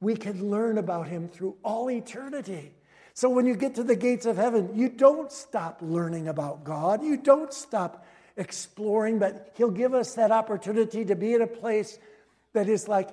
we 0.01 0.15
can 0.15 0.49
learn 0.49 0.77
about 0.77 1.07
Him 1.07 1.27
through 1.27 1.57
all 1.63 1.89
eternity. 1.89 2.73
So 3.13 3.29
when 3.29 3.45
you 3.45 3.55
get 3.55 3.75
to 3.75 3.83
the 3.83 3.95
gates 3.95 4.25
of 4.25 4.37
heaven, 4.37 4.71
you 4.75 4.89
don't 4.89 5.31
stop 5.31 5.79
learning 5.81 6.27
about 6.27 6.63
God. 6.63 7.03
You 7.03 7.17
don't 7.17 7.53
stop 7.53 8.05
exploring, 8.37 9.19
but 9.19 9.51
He'll 9.55 9.71
give 9.71 9.93
us 9.93 10.15
that 10.15 10.31
opportunity 10.31 11.03
to 11.05 11.15
be 11.15 11.33
in 11.33 11.41
a 11.41 11.47
place 11.47 11.99
that 12.53 12.69
is 12.69 12.87
like 12.87 13.09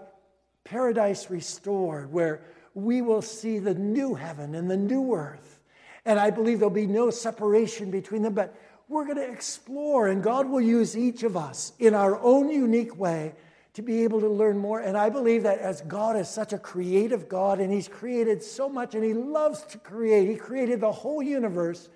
paradise 0.65 1.31
restored, 1.31 2.13
where 2.13 2.43
we 2.75 3.03
will 3.03 3.23
see 3.23 3.59
the 3.59 3.75
new 3.75 4.15
heaven 4.15 4.55
and 4.55 4.71
the 4.71 4.77
new 4.77 5.15
earth. 5.15 5.61
And 6.05 6.21
I 6.21 6.31
believe 6.31 6.61
there'll 6.61 6.71
be 6.71 6.87
no 6.87 7.11
separation 7.11 7.91
between 7.91 8.23
them, 8.23 8.35
but 8.35 8.55
we're 8.89 9.05
going 9.05 9.17
to 9.17 9.29
explore, 9.29 10.07
and 10.07 10.23
God 10.23 10.49
will 10.49 10.61
use 10.61 10.97
each 10.97 11.25
of 11.25 11.37
us 11.37 11.73
in 11.81 11.95
our 11.95 12.17
own 12.21 12.49
unique 12.49 12.97
way 12.97 13.35
to 13.77 13.83
be 13.83 14.05
able 14.05 14.21
to 14.21 14.29
learn 14.29 14.57
more. 14.57 14.81
And 14.81 14.97
I 14.97 15.11
believe 15.11 15.43
that 15.43 15.59
as 15.59 15.83
God 15.83 16.17
is 16.17 16.31
such 16.31 16.55
a 16.55 16.59
creative 16.59 17.29
God, 17.29 17.61
and 17.61 17.71
He's 17.71 17.89
created 17.89 18.43
so 18.43 18.71
much, 18.71 18.95
and 18.95 19.05
He 19.05 19.13
loves 19.13 19.63
to 19.67 19.79
create, 19.79 20.29
He 20.29 20.37
created 20.37 20.81
the 20.81 20.91
whole 20.91 21.23
universe. 21.23 21.91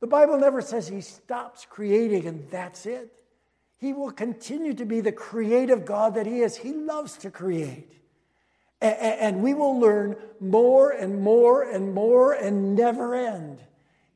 The 0.00 0.08
Bible 0.08 0.36
never 0.36 0.60
says 0.60 0.88
he 0.88 1.00
stops 1.00 1.64
creating 1.64 2.26
and 2.26 2.46
that's 2.50 2.84
it. 2.84 3.22
He 3.78 3.94
will 3.94 4.10
continue 4.10 4.74
to 4.74 4.84
be 4.84 5.00
the 5.00 5.12
creative 5.12 5.86
God 5.86 6.16
that 6.16 6.26
He 6.26 6.40
is. 6.40 6.56
He 6.56 6.72
loves 6.72 7.16
to 7.18 7.30
create. 7.30 7.90
And 8.82 9.42
we 9.42 9.54
will 9.54 9.78
learn 9.78 10.16
more 10.40 10.90
and 10.90 11.22
more 11.22 11.62
and 11.62 11.94
more 11.94 12.34
and 12.34 12.74
never 12.74 13.14
end 13.14 13.60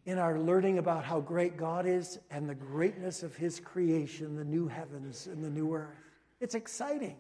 in 0.05 0.19
our 0.19 0.39
learning 0.39 0.77
about 0.77 1.05
how 1.05 1.21
great 1.21 1.57
God 1.57 1.87
is 1.87 2.19
and 2.31 2.51
the 2.51 2.55
greatness 2.55 3.23
of 3.23 3.37
His 3.37 3.61
creation, 3.61 4.37
the 4.37 4.45
new 4.45 4.67
heavens 4.67 5.27
and 5.27 5.43
the 5.43 5.51
new 5.51 5.73
earth. 5.73 6.08
It's 6.41 6.55
exciting 6.55 7.17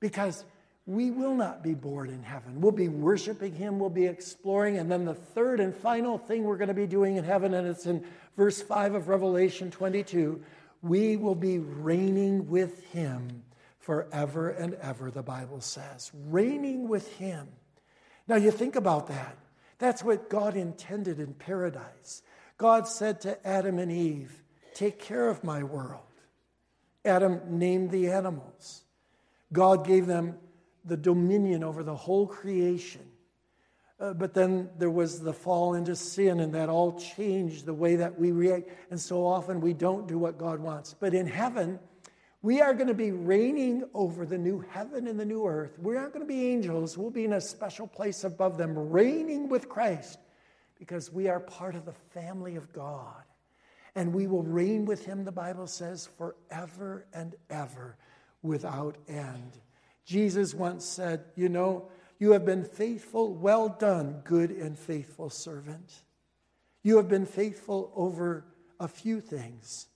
because 0.00 0.44
we 0.86 1.10
will 1.10 1.34
not 1.34 1.62
be 1.62 1.74
bored 1.74 2.08
in 2.08 2.22
heaven. 2.22 2.60
We'll 2.60 2.72
be 2.72 2.88
worshiping 2.88 3.54
Him, 3.54 3.78
we'll 3.78 3.90
be 3.90 4.06
exploring. 4.06 4.78
And 4.78 4.90
then 4.90 5.04
the 5.04 5.14
third 5.14 5.60
and 5.60 5.74
final 5.74 6.18
thing 6.18 6.44
we're 6.44 6.56
going 6.56 6.68
to 6.68 6.74
be 6.74 6.86
doing 6.86 7.16
in 7.16 7.24
heaven, 7.24 7.54
and 7.54 7.66
it's 7.66 7.86
in 7.86 8.04
verse 8.36 8.60
5 8.60 8.94
of 8.94 9.08
Revelation 9.08 9.70
22 9.70 10.42
we 10.82 11.16
will 11.16 11.34
be 11.34 11.58
reigning 11.58 12.48
with 12.48 12.84
Him 12.86 13.42
forever 13.78 14.50
and 14.50 14.74
ever, 14.74 15.10
the 15.10 15.22
Bible 15.22 15.60
says. 15.60 16.10
Reigning 16.28 16.88
with 16.88 17.16
Him. 17.16 17.48
Now, 18.28 18.36
you 18.36 18.50
think 18.50 18.76
about 18.76 19.08
that. 19.08 19.36
That's 19.78 20.04
what 20.04 20.30
God 20.30 20.56
intended 20.56 21.18
in 21.18 21.34
paradise. 21.34 22.22
God 22.58 22.86
said 22.86 23.20
to 23.22 23.46
Adam 23.46 23.78
and 23.78 23.90
Eve, 23.90 24.42
Take 24.74 24.98
care 24.98 25.28
of 25.28 25.42
my 25.42 25.62
world. 25.62 26.02
Adam 27.04 27.40
named 27.48 27.90
the 27.90 28.10
animals. 28.10 28.82
God 29.52 29.86
gave 29.86 30.06
them 30.06 30.38
the 30.84 30.96
dominion 30.96 31.64
over 31.64 31.82
the 31.82 31.94
whole 31.94 32.26
creation. 32.26 33.02
Uh, 33.98 34.14
but 34.14 34.32
then 34.32 34.70
there 34.78 34.90
was 34.90 35.20
the 35.20 35.32
fall 35.32 35.74
into 35.74 35.94
sin, 35.94 36.40
and 36.40 36.54
that 36.54 36.70
all 36.70 36.98
changed 36.98 37.66
the 37.66 37.74
way 37.74 37.96
that 37.96 38.18
we 38.18 38.32
react. 38.32 38.70
And 38.90 38.98
so 38.98 39.26
often 39.26 39.60
we 39.60 39.74
don't 39.74 40.08
do 40.08 40.18
what 40.18 40.38
God 40.38 40.58
wants. 40.58 40.94
But 40.98 41.12
in 41.12 41.26
heaven, 41.26 41.78
we 42.40 42.62
are 42.62 42.72
going 42.72 42.88
to 42.88 42.94
be 42.94 43.12
reigning 43.12 43.84
over 43.92 44.24
the 44.24 44.38
new 44.38 44.64
heaven 44.70 45.06
and 45.06 45.20
the 45.20 45.26
new 45.26 45.46
earth. 45.46 45.78
We're 45.78 46.00
not 46.00 46.14
going 46.14 46.26
to 46.26 46.32
be 46.32 46.48
angels. 46.48 46.96
We'll 46.96 47.10
be 47.10 47.26
in 47.26 47.34
a 47.34 47.40
special 47.40 47.86
place 47.86 48.24
above 48.24 48.56
them, 48.56 48.90
reigning 48.90 49.50
with 49.50 49.68
Christ, 49.68 50.18
because 50.78 51.12
we 51.12 51.28
are 51.28 51.40
part 51.40 51.74
of 51.74 51.84
the 51.84 51.92
family 52.14 52.56
of 52.56 52.72
God. 52.72 53.22
And 53.94 54.14
we 54.14 54.26
will 54.26 54.42
reign 54.42 54.84
with 54.84 55.04
him, 55.04 55.24
the 55.24 55.32
Bible 55.32 55.66
says, 55.66 56.08
forever 56.16 57.06
and 57.12 57.34
ever 57.48 57.96
without 58.42 58.96
end. 59.08 59.58
Jesus 60.04 60.54
once 60.54 60.84
said, 60.84 61.24
You 61.36 61.48
know, 61.48 61.88
you 62.18 62.32
have 62.32 62.44
been 62.44 62.64
faithful. 62.64 63.34
Well 63.34 63.68
done, 63.68 64.22
good 64.24 64.50
and 64.50 64.78
faithful 64.78 65.30
servant. 65.30 66.02
You 66.82 66.96
have 66.96 67.08
been 67.08 67.26
faithful 67.26 67.92
over 67.94 68.44
a 68.78 68.88
few 68.88 69.20
things. 69.20 69.86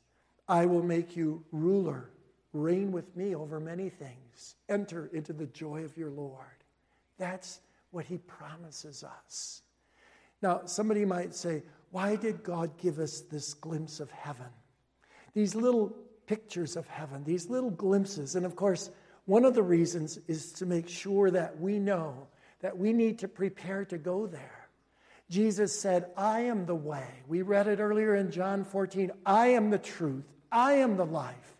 I 0.48 0.66
will 0.66 0.82
make 0.82 1.16
you 1.16 1.44
ruler. 1.52 2.10
Reign 2.52 2.92
with 2.92 3.16
me 3.16 3.34
over 3.34 3.58
many 3.58 3.88
things. 3.88 4.54
Enter 4.68 5.10
into 5.12 5.32
the 5.32 5.46
joy 5.46 5.84
of 5.84 5.96
your 5.96 6.10
Lord. 6.10 6.64
That's 7.18 7.60
what 7.90 8.04
he 8.04 8.18
promises 8.18 9.04
us. 9.04 9.62
Now, 10.42 10.62
somebody 10.66 11.04
might 11.04 11.34
say, 11.34 11.62
why 11.94 12.16
did 12.16 12.42
God 12.42 12.76
give 12.76 12.98
us 12.98 13.20
this 13.20 13.54
glimpse 13.54 14.00
of 14.00 14.10
heaven? 14.10 14.48
These 15.32 15.54
little 15.54 15.94
pictures 16.26 16.74
of 16.74 16.88
heaven, 16.88 17.22
these 17.22 17.48
little 17.48 17.70
glimpses. 17.70 18.34
And 18.34 18.44
of 18.44 18.56
course, 18.56 18.90
one 19.26 19.44
of 19.44 19.54
the 19.54 19.62
reasons 19.62 20.18
is 20.26 20.50
to 20.54 20.66
make 20.66 20.88
sure 20.88 21.30
that 21.30 21.60
we 21.60 21.78
know 21.78 22.26
that 22.62 22.76
we 22.76 22.92
need 22.92 23.20
to 23.20 23.28
prepare 23.28 23.84
to 23.84 23.96
go 23.96 24.26
there. 24.26 24.68
Jesus 25.30 25.78
said, 25.78 26.06
I 26.16 26.40
am 26.40 26.66
the 26.66 26.74
way. 26.74 27.06
We 27.28 27.42
read 27.42 27.68
it 27.68 27.78
earlier 27.78 28.16
in 28.16 28.32
John 28.32 28.64
14. 28.64 29.12
I 29.24 29.50
am 29.50 29.70
the 29.70 29.78
truth. 29.78 30.26
I 30.50 30.72
am 30.72 30.96
the 30.96 31.06
life. 31.06 31.56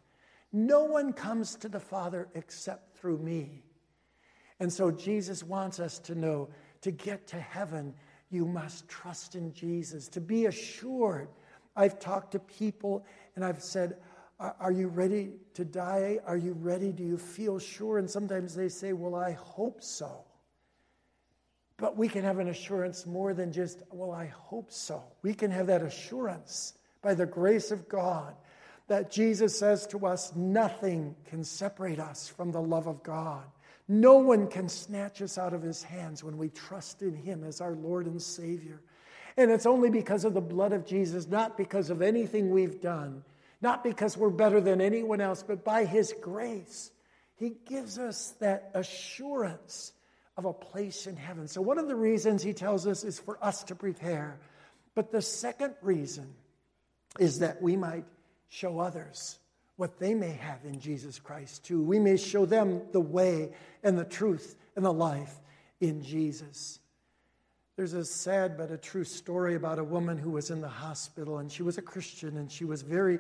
No 0.53 0.83
one 0.83 1.13
comes 1.13 1.55
to 1.55 1.69
the 1.69 1.79
Father 1.79 2.27
except 2.35 2.97
through 2.97 3.19
me. 3.19 3.63
And 4.59 4.73
so 4.73 4.91
Jesus 4.91 5.45
wants 5.45 5.79
us 5.79 6.01
to 6.01 6.17
know 6.17 6.49
to 6.81 6.91
get 6.91 7.29
to 7.29 7.39
heaven, 7.39 7.95
you 8.35 8.45
must 8.45 8.89
trust 8.89 9.35
in 9.35 9.53
Jesus, 9.55 10.09
to 10.09 10.21
be 10.21 10.47
assured. 10.47 11.29
I've 11.77 11.99
talked 11.99 12.33
to 12.33 12.39
people 12.39 13.07
and 13.37 13.45
I've 13.45 13.63
said, 13.63 13.97
are 14.39 14.73
you 14.73 14.89
ready 14.89 15.31
to 15.55 15.65
die? 15.65 16.19
Are 16.27 16.37
you 16.37 16.53
ready? 16.53 16.93
Do 16.93 17.05
you 17.05 17.19
feel 17.19 17.59
sure? 17.59 17.99
And 17.99 18.11
sometimes 18.11 18.55
they 18.55 18.69
say, 18.69 18.93
Well, 18.93 19.15
I 19.15 19.33
hope 19.33 19.83
so. 19.83 20.25
But 21.77 21.97
we 21.97 22.09
can 22.09 22.25
have 22.25 22.39
an 22.39 22.49
assurance 22.49 23.07
more 23.07 23.33
than 23.33 23.53
just, 23.53 23.83
Well, 23.93 24.11
I 24.11 24.27
hope 24.27 24.73
so. 24.73 25.03
We 25.23 25.35
can 25.35 25.51
have 25.51 25.69
that 25.69 25.83
assurance 25.83 26.75
by 27.01 27.15
the 27.15 27.27
grace 27.27 27.71
of 27.71 27.89
God 27.89 28.35
that 28.89 29.11
Jesus 29.11 29.59
says 29.59 29.87
to 29.89 30.05
us, 30.07 30.35
Nothing 30.35 31.15
can 31.27 31.45
separate 31.45 32.01
us 32.01 32.29
from 32.29 32.51
the 32.51 32.63
love 32.63 32.89
of 32.89 33.03
God. 33.03 33.45
No 33.87 34.19
one 34.19 34.49
can 34.49 34.69
snatch 34.69 35.21
us 35.21 35.37
out 35.37 35.53
of 35.53 35.63
his 35.63 35.83
hands 35.83 36.25
when 36.25 36.39
we 36.39 36.49
trust 36.49 37.03
in 37.03 37.15
him 37.15 37.45
as 37.45 37.61
our 37.61 37.75
Lord 37.75 38.07
and 38.07 38.21
Savior. 38.21 38.81
And 39.37 39.51
it's 39.51 39.67
only 39.67 39.91
because 39.91 40.25
of 40.25 40.33
the 40.33 40.41
blood 40.41 40.73
of 40.73 40.87
Jesus, 40.87 41.27
not 41.27 41.57
because 41.57 41.91
of 41.91 42.01
anything 42.01 42.51
we've 42.51 42.81
done 42.81 43.25
not 43.65 43.83
because 43.83 44.15
we're 44.15 44.29
better 44.29 44.61
than 44.61 44.83
anyone 44.83 45.23
else, 45.23 45.43
but 45.43 45.65
by 45.65 45.87
His 45.87 46.15
grace. 46.21 46.93
He 47.37 47.55
gives 47.67 47.99
us 47.99 48.35
that 48.39 48.71
assurance 48.75 49.93
of 50.37 50.45
a 50.45 50.53
place 50.53 51.07
in 51.07 51.17
heaven. 51.17 51.49
So, 51.49 51.63
one 51.63 51.79
of 51.79 51.89
the 51.89 51.97
reasons 51.97 52.43
He 52.43 52.53
tells 52.53 52.87
us 52.87 53.03
is 53.03 53.19
for 53.19 53.43
us 53.43 53.65
to 53.65 53.75
prepare. 53.75 54.39
But 54.95 55.11
the 55.11 55.23
second 55.23 55.75
reason 55.81 56.35
is 57.19 57.39
that 57.39 57.63
we 57.63 57.75
might 57.75 58.05
show 58.51 58.79
others 58.79 59.39
what 59.77 59.99
they 59.99 60.15
may 60.15 60.33
have 60.33 60.65
in 60.65 60.79
Jesus 60.79 61.19
Christ 61.19 61.65
too. 61.65 61.83
We 61.83 61.99
may 61.99 62.17
show 62.17 62.47
them 62.47 62.83
the 62.93 63.01
way 63.01 63.51
and 63.83 63.99
the 63.99 64.05
truth 64.05 64.57
and 64.77 64.85
the 64.85 64.93
life 64.93 65.35
in 65.81 66.03
Jesus. 66.03 66.79
There's 67.77 67.95
a 67.95 68.05
sad 68.05 68.57
but 68.57 68.71
a 68.71 68.79
true 68.79 69.05
story 69.05 69.57
about 69.57 69.81
a 69.81 69.85
woman 69.85 70.17
who 70.17 70.31
was 70.31 70.51
in 70.51 70.61
the 70.61 70.69
hospital 70.69 71.39
and 71.39 71.51
she 71.51 71.65
was 71.65 71.77
a 71.77 71.83
Christian 71.83 72.37
and 72.37 72.51
she 72.51 72.65
was 72.65 72.83
very 72.83 73.19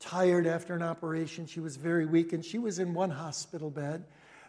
tired 0.00 0.46
after 0.46 0.74
an 0.74 0.82
operation. 0.82 1.46
She 1.46 1.60
was 1.60 1.76
very 1.76 2.06
weak, 2.06 2.32
and 2.32 2.44
she 2.44 2.58
was 2.58 2.78
in 2.78 2.94
one 2.94 3.10
hospital 3.10 3.70
bed. 3.70 4.04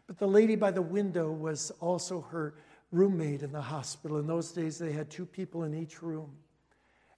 But 0.08 0.17
the 0.17 0.27
lady 0.27 0.56
by 0.56 0.71
the 0.71 0.82
window 0.82 1.32
was 1.32 1.71
also 1.80 2.21
her 2.32 2.56
roommate 2.91 3.43
in 3.43 3.51
the 3.51 3.62
hospital. 3.62 4.17
In 4.17 4.27
those 4.27 4.51
days, 4.51 4.80
they 4.80 4.91
had 4.91 5.10
two 5.10 5.25
people 5.25 5.63
in 5.63 5.73
each 5.73 6.01
room. 6.01 6.32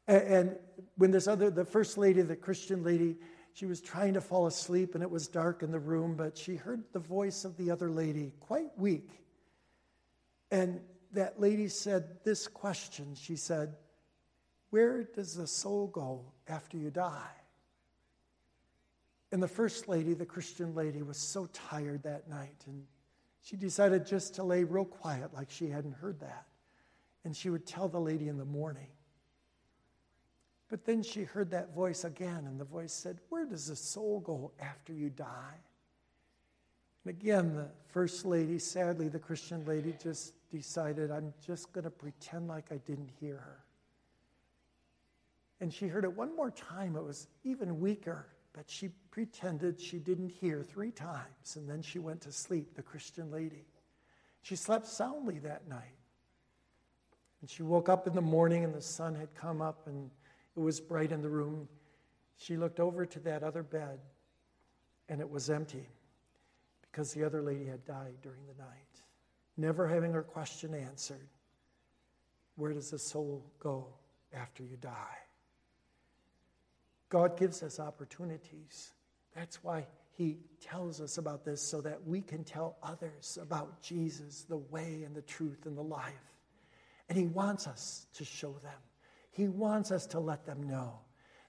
And 0.07 0.57
when 0.97 1.12
this 1.12 1.27
other, 1.27 1.49
the 1.49 1.63
first 1.63 1.97
lady, 1.97 2.21
the 2.21 2.36
Christian 2.36 2.83
lady, 2.83 3.15
she 3.53 3.67
was 3.67 3.81
trying 3.81 4.15
to 4.15 4.21
fall 4.21 4.47
asleep, 4.47 4.95
and 4.95 5.03
it 5.03 5.09
was 5.09 5.27
dark 5.27 5.61
in 5.61 5.71
the 5.71 5.79
room, 5.79 6.15
but 6.15 6.37
she 6.37 6.55
heard 6.55 6.83
the 6.91 6.99
voice 6.99 7.45
of 7.45 7.55
the 7.55 7.69
other 7.69 7.89
lady, 7.89 8.33
quite 8.39 8.77
weak. 8.77 9.09
And 10.49 10.81
that 11.11 11.39
lady 11.39 11.67
said 11.67 12.23
this 12.23 12.47
question 12.47 13.15
She 13.15 13.35
said, 13.35 13.75
Where 14.71 15.03
does 15.03 15.35
the 15.35 15.47
soul 15.47 15.87
go 15.87 16.25
after 16.47 16.77
you 16.77 16.89
die? 16.89 17.31
And 19.31 19.41
the 19.41 19.47
first 19.47 19.87
lady, 19.87 20.13
the 20.13 20.25
Christian 20.25 20.73
lady, 20.73 21.01
was 21.01 21.17
so 21.17 21.47
tired 21.53 22.03
that 22.03 22.29
night. 22.29 22.63
And 22.67 22.85
she 23.41 23.55
decided 23.55 24.05
just 24.05 24.35
to 24.35 24.43
lay 24.43 24.63
real 24.63 24.85
quiet, 24.85 25.33
like 25.33 25.49
she 25.49 25.69
hadn't 25.69 25.93
heard 25.93 26.19
that. 26.19 26.45
And 27.23 27.35
she 27.35 27.49
would 27.49 27.65
tell 27.65 27.87
the 27.87 27.99
lady 27.99 28.27
in 28.27 28.37
the 28.37 28.45
morning. 28.45 28.89
But 30.73 30.86
then 30.86 31.03
she 31.03 31.21
heard 31.21 31.51
that 31.51 31.75
voice 31.75 32.03
again, 32.03 32.47
and 32.47 32.59
the 32.59 32.65
voice 32.65 32.91
said, 32.93 33.19
Where 33.29 33.45
does 33.45 33.67
the 33.67 33.75
soul 33.75 34.21
go 34.21 34.53
after 34.59 34.91
you 34.91 35.12
die? 35.12 35.59
And 37.05 37.12
again, 37.12 37.53
the 37.53 37.67
first 37.89 38.25
lady, 38.25 38.57
sadly, 38.57 39.07
the 39.07 39.19
Christian 39.19 39.63
lady, 39.67 39.93
just 40.01 40.33
decided, 40.49 41.12
I'm 41.12 41.31
just 41.45 41.71
going 41.73 41.83
to 41.83 41.91
pretend 41.91 42.47
like 42.47 42.71
I 42.71 42.77
didn't 42.77 43.12
hear 43.19 43.36
her. 43.36 43.59
And 45.62 45.71
she 45.71 45.88
heard 45.88 46.05
it 46.05 46.17
one 46.17 46.36
more 46.36 46.49
time. 46.49 46.95
It 46.95 47.03
was 47.03 47.27
even 47.43 47.79
weaker. 47.79 48.25
But 48.53 48.67
she 48.67 48.89
pretended 49.12 49.79
she 49.79 49.99
didn't 49.99 50.29
hear 50.29 50.63
three 50.63 50.89
times, 50.89 51.55
and 51.55 51.69
then 51.69 51.84
she 51.84 51.99
went 51.99 52.21
to 52.21 52.32
sleep, 52.32 52.74
the 52.74 52.82
Christian 52.82 53.30
lady. 53.30 53.67
She 54.41 54.55
slept 54.55 54.88
soundly 54.88 55.38
that 55.38 55.67
night. 55.67 55.99
And 57.41 57.49
she 57.49 57.61
woke 57.61 57.89
up 57.89 58.07
in 58.07 58.15
the 58.15 58.21
morning, 58.21 58.63
and 58.63 58.74
the 58.74 58.82
sun 58.82 59.13
had 59.13 59.36
come 59.36 59.61
up, 59.61 59.86
and 59.86 60.09
it 60.56 60.60
was 60.60 60.80
bright 60.80 61.12
in 61.12 61.22
the 61.22 61.30
room. 61.30 61.68
She 62.38 62.58
looked 62.58 62.80
over 62.80 63.06
to 63.06 63.20
that 63.22 63.43
other 63.43 63.64
bed, 63.64 63.99
and 65.10 65.20
it 65.20 65.30
was 65.30 65.49
empty 65.49 65.88
because 66.91 67.14
the 67.14 67.24
other 67.24 67.41
lady 67.41 67.66
had 67.66 67.84
died 67.86 68.14
during 68.22 68.45
the 68.45 68.62
night, 68.62 69.01
never 69.58 69.88
having 69.88 70.14
her 70.14 70.24
question 70.24 70.74
answered 70.76 71.28
Where 72.56 72.74
does 72.74 72.91
the 72.91 72.99
soul 72.99 73.43
go 73.60 73.88
after 74.32 74.64
you 74.64 74.78
die? 74.78 75.18
God 77.10 77.38
gives 77.38 77.64
us 77.64 77.80
opportunities. 77.80 78.91
That's 79.36 79.64
why 79.64 79.88
He 80.18 80.38
tells 80.62 81.01
us 81.01 81.18
about 81.18 81.45
this 81.45 81.62
so 81.62 81.82
that 81.82 82.06
we 82.06 82.22
can 82.22 82.43
tell 82.43 82.78
others 82.84 83.38
about 83.41 83.82
Jesus, 83.82 84.43
the 84.49 84.58
way 84.58 85.04
and 85.06 85.16
the 85.16 85.22
truth 85.22 85.66
and 85.66 85.78
the 85.78 85.84
life. 85.84 86.14
And 87.10 87.18
He 87.18 87.26
wants 87.26 87.68
us 87.68 88.08
to 88.16 88.26
show 88.26 88.54
them. 88.64 88.72
He 89.34 89.47
wants 89.47 89.91
us 89.91 90.05
to 90.07 90.19
let 90.19 90.45
them 90.45 90.63
know 90.63 90.99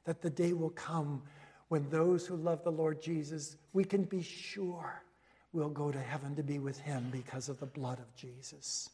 that 0.04 0.20
the 0.20 0.30
day 0.30 0.52
will 0.52 0.70
come 0.70 1.22
when 1.68 1.88
those 1.90 2.26
who 2.26 2.36
love 2.36 2.64
the 2.64 2.72
Lord 2.72 3.00
Jesus, 3.00 3.56
we 3.72 3.84
can 3.84 4.04
be 4.04 4.22
sure 4.22 5.02
we'll 5.52 5.68
go 5.68 5.90
to 5.92 6.00
heaven 6.00 6.34
to 6.36 6.42
be 6.42 6.58
with 6.58 6.78
him 6.78 7.08
because 7.12 7.48
of 7.48 7.60
the 7.60 7.66
blood 7.66 7.98
of 7.98 8.14
Jesus. 8.16 8.90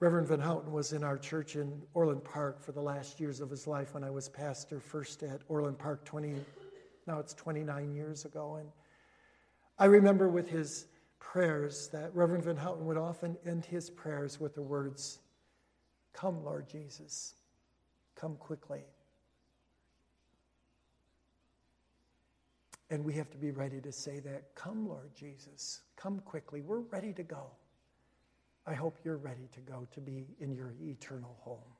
Reverend 0.00 0.28
Van 0.28 0.40
Houten 0.40 0.72
was 0.72 0.92
in 0.92 1.02
our 1.02 1.18
church 1.18 1.56
in 1.56 1.82
Orland 1.92 2.22
Park 2.22 2.62
for 2.62 2.70
the 2.70 2.80
last 2.80 3.18
years 3.18 3.40
of 3.40 3.50
his 3.50 3.66
life 3.66 3.94
when 3.94 4.04
I 4.04 4.10
was 4.10 4.28
pastor, 4.28 4.78
first 4.78 5.22
at 5.24 5.42
Orland 5.48 5.78
Park 5.78 6.04
20, 6.04 6.36
now 7.08 7.18
it's 7.18 7.34
29 7.34 7.92
years 7.94 8.24
ago. 8.24 8.56
And 8.56 8.68
I 9.78 9.86
remember 9.86 10.28
with 10.28 10.48
his 10.48 10.86
prayers 11.18 11.88
that 11.88 12.14
Reverend 12.14 12.44
Van 12.44 12.56
Houten 12.56 12.86
would 12.86 12.96
often 12.96 13.36
end 13.44 13.64
his 13.64 13.90
prayers 13.90 14.38
with 14.38 14.54
the 14.54 14.62
words, 14.62 15.18
Come, 16.12 16.44
Lord 16.44 16.68
Jesus, 16.68 17.34
come 18.16 18.36
quickly. 18.36 18.82
And 22.90 23.04
we 23.04 23.12
have 23.14 23.30
to 23.30 23.36
be 23.36 23.50
ready 23.50 23.80
to 23.80 23.92
say 23.92 24.18
that. 24.20 24.54
Come, 24.54 24.88
Lord 24.88 25.14
Jesus, 25.14 25.82
come 25.96 26.20
quickly. 26.20 26.62
We're 26.62 26.80
ready 26.80 27.12
to 27.12 27.22
go. 27.22 27.50
I 28.66 28.74
hope 28.74 28.98
you're 29.04 29.16
ready 29.16 29.48
to 29.52 29.60
go 29.60 29.86
to 29.92 30.00
be 30.00 30.26
in 30.40 30.54
your 30.54 30.74
eternal 30.80 31.36
home. 31.40 31.72